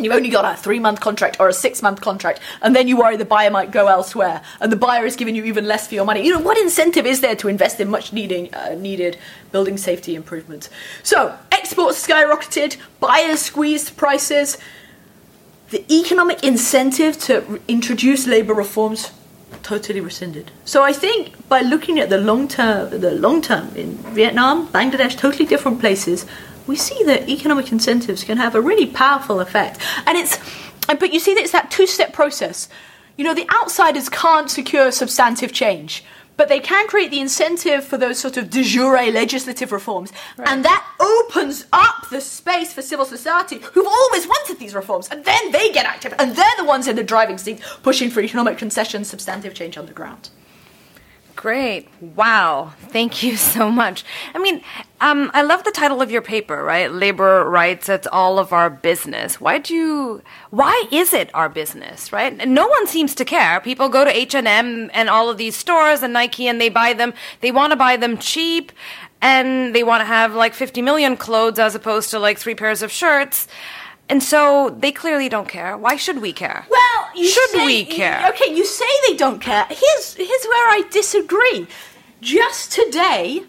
you've 0.00 0.12
only 0.12 0.28
got 0.28 0.44
a 0.44 0.56
three 0.56 0.78
month 0.78 1.00
contract 1.00 1.38
or 1.40 1.48
a 1.48 1.52
six 1.52 1.82
month 1.82 2.00
contract, 2.00 2.40
and 2.62 2.74
then 2.74 2.88
you 2.88 2.96
worry 2.96 3.16
the 3.16 3.24
buyer 3.24 3.50
might 3.50 3.70
go 3.70 3.86
elsewhere, 3.86 4.42
and 4.60 4.70
the 4.70 4.76
buyer 4.76 5.04
is 5.06 5.16
giving 5.16 5.34
you 5.34 5.44
even 5.44 5.66
less 5.66 5.86
for 5.88 5.94
your 5.94 6.04
money. 6.04 6.24
You 6.24 6.32
know, 6.32 6.40
what 6.40 6.58
incentive 6.58 7.06
is 7.06 7.20
there 7.20 7.36
to 7.36 7.48
invest 7.48 7.80
in 7.80 7.88
much 7.88 8.12
needing, 8.12 8.52
uh, 8.54 8.74
needed 8.78 9.16
building 9.52 9.76
safety 9.76 10.14
improvements? 10.14 10.70
So, 11.02 11.36
exports 11.52 12.06
skyrocketed, 12.06 12.76
buyers 13.00 13.40
squeezed 13.40 13.96
prices, 13.96 14.58
the 15.70 15.84
economic 15.92 16.44
incentive 16.44 17.18
to 17.18 17.40
re- 17.40 17.60
introduce 17.68 18.26
labour 18.26 18.54
reforms 18.54 19.12
totally 19.62 20.00
rescinded. 20.00 20.50
So 20.64 20.82
I 20.82 20.92
think 20.92 21.48
by 21.48 21.62
looking 21.62 21.98
at 21.98 22.10
the 22.10 22.18
long 22.18 22.46
term, 22.48 22.90
the 22.90 23.12
long 23.12 23.42
term 23.42 23.74
in 23.74 23.96
Vietnam, 24.14 24.68
Bangladesh, 24.68 25.16
totally 25.16 25.46
different 25.46 25.80
places, 25.80 26.26
we 26.66 26.76
see 26.76 27.02
that 27.04 27.28
economic 27.28 27.70
incentives 27.72 28.24
can 28.24 28.38
have 28.38 28.54
a 28.54 28.60
really 28.60 28.86
powerful 28.86 29.40
effect. 29.40 29.80
And 30.06 30.16
it's, 30.16 30.38
but 30.86 31.12
you 31.12 31.20
see 31.20 31.34
that 31.34 31.42
it's 31.42 31.52
that 31.52 31.70
two-step 31.70 32.12
process. 32.12 32.68
You 33.16 33.24
know, 33.24 33.34
the 33.34 33.48
outsiders 33.50 34.08
can't 34.08 34.50
secure 34.50 34.90
substantive 34.90 35.52
change. 35.52 36.04
But 36.36 36.48
they 36.48 36.58
can 36.58 36.88
create 36.88 37.12
the 37.12 37.20
incentive 37.20 37.84
for 37.84 37.96
those 37.96 38.18
sort 38.18 38.36
of 38.36 38.50
de 38.50 38.64
jure 38.64 39.12
legislative 39.12 39.70
reforms. 39.70 40.12
And 40.38 40.64
that 40.64 40.84
opens 40.98 41.66
up 41.72 42.10
the 42.10 42.20
space 42.20 42.72
for 42.72 42.82
civil 42.82 43.04
society 43.04 43.60
who've 43.72 43.86
always 43.86 44.26
wanted 44.26 44.58
these 44.58 44.74
reforms. 44.74 45.08
And 45.08 45.24
then 45.24 45.52
they 45.52 45.70
get 45.70 45.86
active. 45.86 46.12
And 46.18 46.34
they're 46.34 46.56
the 46.58 46.64
ones 46.64 46.88
in 46.88 46.96
the 46.96 47.04
driving 47.04 47.38
seat 47.38 47.60
pushing 47.84 48.10
for 48.10 48.20
economic 48.20 48.58
concessions, 48.58 49.08
substantive 49.08 49.54
change 49.54 49.78
on 49.78 49.86
the 49.86 49.92
ground. 49.92 50.30
Great. 51.44 51.88
Wow. 52.00 52.72
Thank 52.88 53.22
you 53.22 53.36
so 53.54 53.70
much. 53.70 54.02
I 54.34 54.38
mean, 54.38 54.62
um, 55.02 55.30
I 55.34 55.42
love 55.42 55.62
the 55.64 55.72
title 55.72 56.00
of 56.00 56.10
your 56.10 56.22
paper, 56.22 56.64
right? 56.64 56.90
Labor 56.90 57.44
rights, 57.44 57.86
it's 57.90 58.06
all 58.10 58.38
of 58.38 58.54
our 58.54 58.70
business. 58.70 59.42
Why 59.42 59.58
do 59.58 59.74
you, 59.74 60.22
why 60.48 60.86
is 60.90 61.12
it 61.12 61.28
our 61.34 61.50
business, 61.50 62.14
right? 62.14 62.34
And 62.40 62.54
no 62.54 62.66
one 62.66 62.86
seems 62.86 63.14
to 63.16 63.26
care. 63.26 63.60
People 63.60 63.90
go 63.90 64.06
to 64.06 64.10
H&M 64.10 64.90
and 64.94 65.10
all 65.10 65.28
of 65.28 65.36
these 65.36 65.54
stores 65.54 66.02
and 66.02 66.14
Nike 66.14 66.48
and 66.48 66.58
they 66.58 66.70
buy 66.70 66.94
them, 66.94 67.12
they 67.42 67.52
want 67.52 67.72
to 67.72 67.76
buy 67.76 67.98
them 67.98 68.16
cheap 68.16 68.72
and 69.20 69.74
they 69.74 69.82
want 69.82 70.00
to 70.00 70.06
have 70.06 70.34
like 70.34 70.54
50 70.54 70.80
million 70.80 71.14
clothes 71.14 71.58
as 71.58 71.74
opposed 71.74 72.08
to 72.12 72.18
like 72.18 72.38
three 72.38 72.54
pairs 72.54 72.80
of 72.80 72.90
shirts. 72.90 73.48
And 74.08 74.22
so 74.22 74.70
they 74.70 74.92
clearly 74.92 75.28
don't 75.28 75.48
care. 75.48 75.76
Why 75.76 75.96
should 75.96 76.22
we 76.22 76.32
care? 76.32 76.66
Well, 76.70 76.83
Should 77.16 77.50
say- 77.50 77.66
we 77.66 77.84
care? 77.84 78.28
Okay, 78.30 78.54
you 78.54 78.64
say 78.64 78.86
they 79.08 79.16
don't 79.16 79.40
care. 79.40 79.66
Here's 79.68 80.14
here's 80.14 80.44
where 80.44 80.68
I 80.70 80.82
disagree. 80.90 81.66
Just 82.20 82.72
today, 82.72 83.44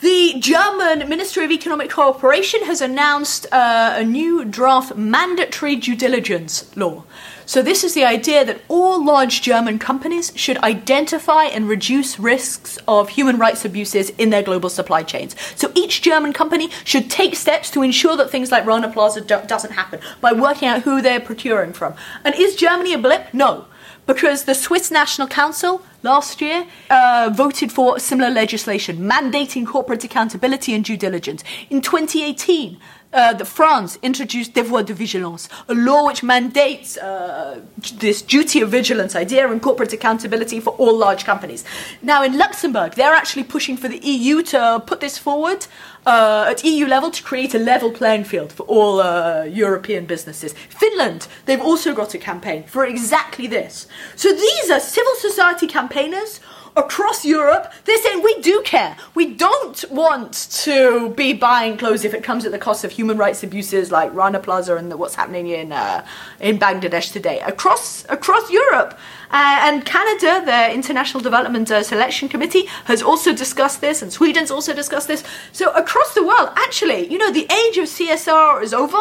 the 0.00 0.34
German 0.38 1.08
Ministry 1.08 1.44
of 1.44 1.50
Economic 1.50 1.90
Cooperation 1.90 2.64
has 2.64 2.80
announced 2.80 3.46
uh, 3.52 3.94
a 3.96 4.04
new 4.04 4.44
draft 4.44 4.96
mandatory 4.96 5.76
due 5.76 5.96
diligence 5.96 6.76
law. 6.76 7.04
So 7.46 7.62
this 7.62 7.84
is 7.84 7.94
the 7.94 8.04
idea 8.04 8.44
that 8.44 8.62
all 8.68 9.04
large 9.04 9.42
German 9.42 9.78
companies 9.78 10.32
should 10.34 10.58
identify 10.58 11.44
and 11.44 11.68
reduce 11.68 12.18
risks 12.18 12.78
of 12.86 13.10
human 13.10 13.38
rights 13.38 13.64
abuses 13.64 14.10
in 14.10 14.30
their 14.30 14.42
global 14.42 14.70
supply 14.70 15.02
chains. 15.02 15.34
So 15.56 15.72
each 15.74 16.02
German 16.02 16.32
company 16.32 16.70
should 16.84 17.10
take 17.10 17.34
steps 17.34 17.70
to 17.72 17.82
ensure 17.82 18.16
that 18.16 18.30
things 18.30 18.50
like 18.50 18.66
Rana 18.66 18.90
Plaza 18.90 19.20
do- 19.20 19.42
doesn't 19.46 19.72
happen 19.72 20.00
by 20.20 20.32
working 20.32 20.68
out 20.68 20.82
who 20.82 21.02
they're 21.02 21.20
procuring 21.20 21.72
from. 21.72 21.94
And 22.24 22.34
is 22.34 22.56
Germany 22.56 22.94
a 22.94 22.98
blip? 22.98 23.32
No 23.32 23.66
because 24.06 24.44
the 24.44 24.54
Swiss 24.54 24.90
National 24.90 25.28
Council 25.28 25.82
last 26.02 26.40
year 26.40 26.66
uh, 26.90 27.30
voted 27.32 27.70
for 27.70 27.98
similar 27.98 28.30
legislation 28.30 28.98
mandating 28.98 29.66
corporate 29.66 30.04
accountability 30.04 30.74
and 30.74 30.84
due 30.84 30.96
diligence. 30.96 31.44
In 31.70 31.80
2018, 31.80 32.78
uh, 33.12 33.32
the 33.34 33.44
France 33.44 33.98
introduced 34.02 34.54
devoir 34.54 34.82
de 34.82 34.94
vigilance, 34.94 35.48
a 35.68 35.74
law 35.74 36.06
which 36.06 36.22
mandates 36.22 36.96
uh, 36.96 37.60
this 37.98 38.22
duty 38.22 38.60
of 38.60 38.70
vigilance 38.70 39.14
idea 39.14 39.50
and 39.50 39.60
corporate 39.60 39.92
accountability 39.92 40.60
for 40.60 40.70
all 40.74 40.96
large 40.96 41.24
companies. 41.24 41.64
Now, 42.02 42.22
in 42.22 42.38
Luxembourg, 42.38 42.94
they're 42.94 43.14
actually 43.14 43.44
pushing 43.44 43.76
for 43.76 43.88
the 43.88 43.98
EU 43.98 44.42
to 44.44 44.82
put 44.86 45.00
this 45.00 45.18
forward 45.18 45.66
uh, 46.06 46.46
at 46.48 46.64
EU 46.64 46.86
level 46.86 47.10
to 47.10 47.22
create 47.22 47.54
a 47.54 47.58
level 47.58 47.90
playing 47.90 48.24
field 48.24 48.52
for 48.52 48.64
all 48.64 49.00
uh, 49.00 49.44
European 49.44 50.06
businesses. 50.06 50.54
Finland, 50.68 51.28
they've 51.46 51.60
also 51.60 51.94
got 51.94 52.14
a 52.14 52.18
campaign 52.18 52.64
for 52.64 52.84
exactly 52.84 53.46
this. 53.46 53.86
So 54.16 54.32
these 54.32 54.70
are 54.70 54.80
civil 54.80 55.14
society 55.16 55.66
campaigners 55.66 56.40
across 56.76 57.24
Europe. 57.24 57.72
They're 57.84 58.02
saying 58.02 58.22
we 58.22 58.40
do 58.40 58.62
care. 58.64 58.96
We 59.14 59.34
don't 59.34 59.84
want 59.90 60.32
to 60.64 61.10
be 61.10 61.32
buying 61.32 61.76
clothes 61.76 62.04
if 62.04 62.14
it 62.14 62.22
comes 62.22 62.44
at 62.44 62.52
the 62.52 62.58
cost 62.58 62.84
of 62.84 62.92
human 62.92 63.16
rights 63.16 63.42
abuses 63.42 63.90
like 63.90 64.12
Rana 64.14 64.40
Plaza 64.40 64.76
and 64.76 64.90
the, 64.90 64.96
what's 64.96 65.14
happening 65.14 65.48
in 65.48 65.72
uh, 65.72 66.04
in 66.40 66.58
Bangladesh 66.58 67.12
today. 67.12 67.40
Across 67.40 68.06
across 68.08 68.50
Europe. 68.50 68.98
Uh, 69.30 69.60
and 69.62 69.86
Canada, 69.86 70.44
the 70.44 70.74
International 70.74 71.22
Development 71.22 71.70
uh, 71.70 71.82
Selection 71.82 72.28
Committee, 72.28 72.66
has 72.84 73.02
also 73.02 73.34
discussed 73.34 73.80
this, 73.80 74.02
and 74.02 74.12
Sweden's 74.12 74.50
also 74.50 74.74
discussed 74.74 75.08
this. 75.08 75.24
So 75.52 75.72
across 75.72 76.12
the 76.12 76.22
world, 76.22 76.50
actually, 76.56 77.10
you 77.10 77.16
know, 77.16 77.32
the 77.32 77.50
age 77.50 77.78
of 77.78 77.86
CSR 77.86 78.62
is 78.62 78.74
over, 78.74 78.98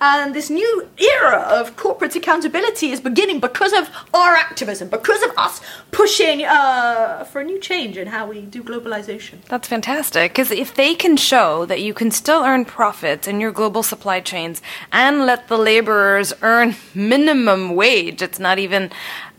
and 0.00 0.34
this 0.34 0.50
new 0.50 0.88
era 0.98 1.40
of 1.40 1.76
corporate 1.76 2.14
accountability 2.16 2.90
is 2.90 3.00
beginning 3.00 3.40
because 3.40 3.72
of 3.72 3.90
our 4.12 4.34
activism, 4.34 4.88
because 4.88 5.22
of 5.22 5.30
us 5.36 5.60
pushing 5.90 6.44
uh, 6.44 7.24
for 7.24 7.40
a 7.40 7.44
new 7.44 7.58
change 7.60 7.96
in 7.96 8.08
how 8.08 8.26
we 8.26 8.42
do 8.42 8.62
globalization. 8.62 9.42
That's 9.46 9.68
fantastic. 9.68 10.32
Because 10.32 10.50
if 10.50 10.74
they 10.74 10.94
can 10.94 11.16
show 11.16 11.64
that 11.66 11.80
you 11.80 11.94
can 11.94 12.10
still 12.10 12.42
earn 12.42 12.64
profits 12.64 13.28
in 13.28 13.40
your 13.40 13.52
global 13.52 13.82
supply 13.82 14.20
chains 14.20 14.60
and 14.92 15.26
let 15.26 15.48
the 15.48 15.58
laborers 15.58 16.32
earn 16.42 16.74
minimum 16.94 17.74
wage, 17.74 18.20
it's 18.20 18.38
not 18.38 18.58
even, 18.58 18.90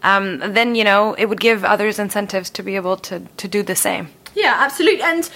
um, 0.03 0.39
then, 0.39 0.75
you 0.75 0.83
know, 0.83 1.13
it 1.15 1.25
would 1.25 1.39
give 1.39 1.63
others 1.63 1.99
incentives 1.99 2.49
to 2.51 2.63
be 2.63 2.75
able 2.75 2.97
to, 2.97 3.19
to 3.37 3.47
do 3.47 3.61
the 3.61 3.75
same. 3.75 4.09
Yeah, 4.33 4.55
absolutely. 4.57 5.01
And 5.01 5.29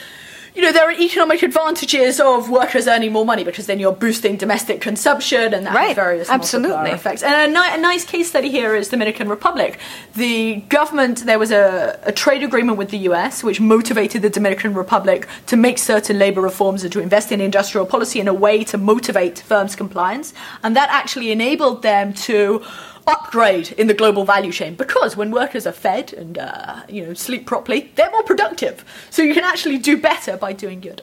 you 0.55 0.61
know, 0.61 0.71
there 0.71 0.87
are 0.89 0.91
economic 0.91 1.43
advantages 1.43 2.19
of 2.19 2.49
workers 2.49 2.87
earning 2.87 3.11
more 3.11 3.25
money 3.25 3.43
because 3.43 3.65
then 3.67 3.79
you're 3.79 3.93
boosting 3.93 4.35
domestic 4.37 4.81
consumption 4.81 5.53
and 5.53 5.65
that 5.65 5.73
Right, 5.75 5.87
has 5.87 5.95
various 5.95 6.29
absolutely. 6.29 6.89
effects. 6.91 7.21
And 7.23 7.55
a, 7.55 7.59
ni- 7.59 7.75
a 7.75 7.77
nice 7.77 8.03
case 8.05 8.27
study 8.29 8.49
here 8.49 8.75
is 8.75 8.89
Dominican 8.89 9.29
Republic. 9.29 9.79
The 10.15 10.57
government, 10.69 11.25
there 11.25 11.39
was 11.39 11.51
a, 11.51 11.99
a 12.03 12.11
trade 12.11 12.43
agreement 12.43 12.77
with 12.77 12.89
the 12.89 12.97
US 13.09 13.43
which 13.43 13.61
motivated 13.61 14.21
the 14.21 14.29
Dominican 14.29 14.73
Republic 14.73 15.27
to 15.47 15.55
make 15.55 15.77
certain 15.77 16.17
labor 16.17 16.41
reforms 16.41 16.83
and 16.83 16.91
to 16.93 16.99
invest 16.99 17.31
in 17.31 17.39
industrial 17.41 17.85
policy 17.85 18.19
in 18.19 18.27
a 18.27 18.33
way 18.33 18.63
to 18.65 18.77
motivate 18.77 19.39
firms' 19.39 19.75
compliance. 19.75 20.33
And 20.63 20.75
that 20.75 20.89
actually 20.89 21.31
enabled 21.31 21.83
them 21.83 22.13
to 22.13 22.63
upgrade 23.09 23.71
in 23.73 23.87
the 23.87 23.93
global 23.93 24.23
value 24.23 24.51
chain 24.51 24.75
because 24.75 25.17
when 25.17 25.31
workers 25.31 25.65
are 25.65 25.71
fed 25.71 26.13
and 26.13 26.37
uh, 26.37 26.81
you 26.87 27.05
know 27.05 27.13
sleep 27.13 27.45
properly, 27.45 27.91
they're 27.95 28.11
more 28.11 28.23
productive. 28.23 28.85
So 29.09 29.21
you 29.21 29.33
can 29.33 29.43
actually 29.43 29.77
do 29.77 29.97
better 29.97 30.37
by 30.37 30.53
doing 30.53 30.79
good. 30.79 31.01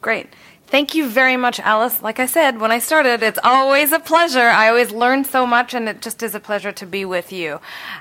Great. 0.00 0.28
Thank 0.68 0.94
you 0.94 1.08
very 1.08 1.38
much, 1.38 1.58
Alice. 1.60 2.02
Like 2.02 2.20
I 2.20 2.26
said 2.26 2.60
when 2.60 2.70
I 2.70 2.78
started, 2.78 3.22
it's 3.22 3.38
always 3.42 3.90
a 3.90 3.98
pleasure. 3.98 4.48
I 4.62 4.68
always 4.68 4.90
learn 4.90 5.24
so 5.24 5.46
much, 5.46 5.72
and 5.72 5.88
it 5.88 6.02
just 6.02 6.22
is 6.22 6.34
a 6.34 6.40
pleasure 6.40 6.72
to 6.72 6.84
be 6.84 7.06
with 7.06 7.32
you. 7.32 7.58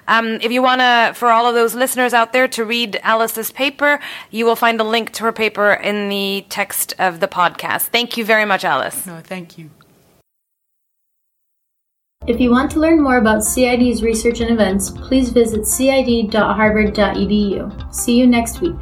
Um, 0.09 0.39
if 0.41 0.51
you 0.51 0.61
want 0.61 0.81
to, 0.81 1.13
for 1.15 1.29
all 1.29 1.47
of 1.47 1.55
those 1.55 1.75
listeners 1.75 2.13
out 2.13 2.33
there, 2.33 2.45
to 2.49 2.65
read 2.65 2.99
Alice's 3.03 3.51
paper, 3.51 4.01
you 4.31 4.43
will 4.43 4.57
find 4.57 4.81
a 4.81 4.83
link 4.83 5.13
to 5.13 5.23
her 5.23 5.31
paper 5.31 5.71
in 5.71 6.09
the 6.09 6.45
text 6.49 6.93
of 6.99 7.21
the 7.21 7.27
podcast. 7.29 7.83
Thank 7.83 8.17
you 8.17 8.25
very 8.25 8.43
much, 8.43 8.65
Alice. 8.65 9.05
No, 9.07 9.21
thank 9.23 9.57
you. 9.57 9.69
If 12.27 12.39
you 12.41 12.51
want 12.51 12.69
to 12.71 12.81
learn 12.81 13.01
more 13.01 13.15
about 13.17 13.45
CID's 13.45 14.03
research 14.03 14.41
and 14.41 14.51
events, 14.51 14.91
please 14.91 15.29
visit 15.29 15.65
cid.harvard.edu. 15.65 17.95
See 17.95 18.17
you 18.17 18.27
next 18.27 18.59
week. 18.59 18.75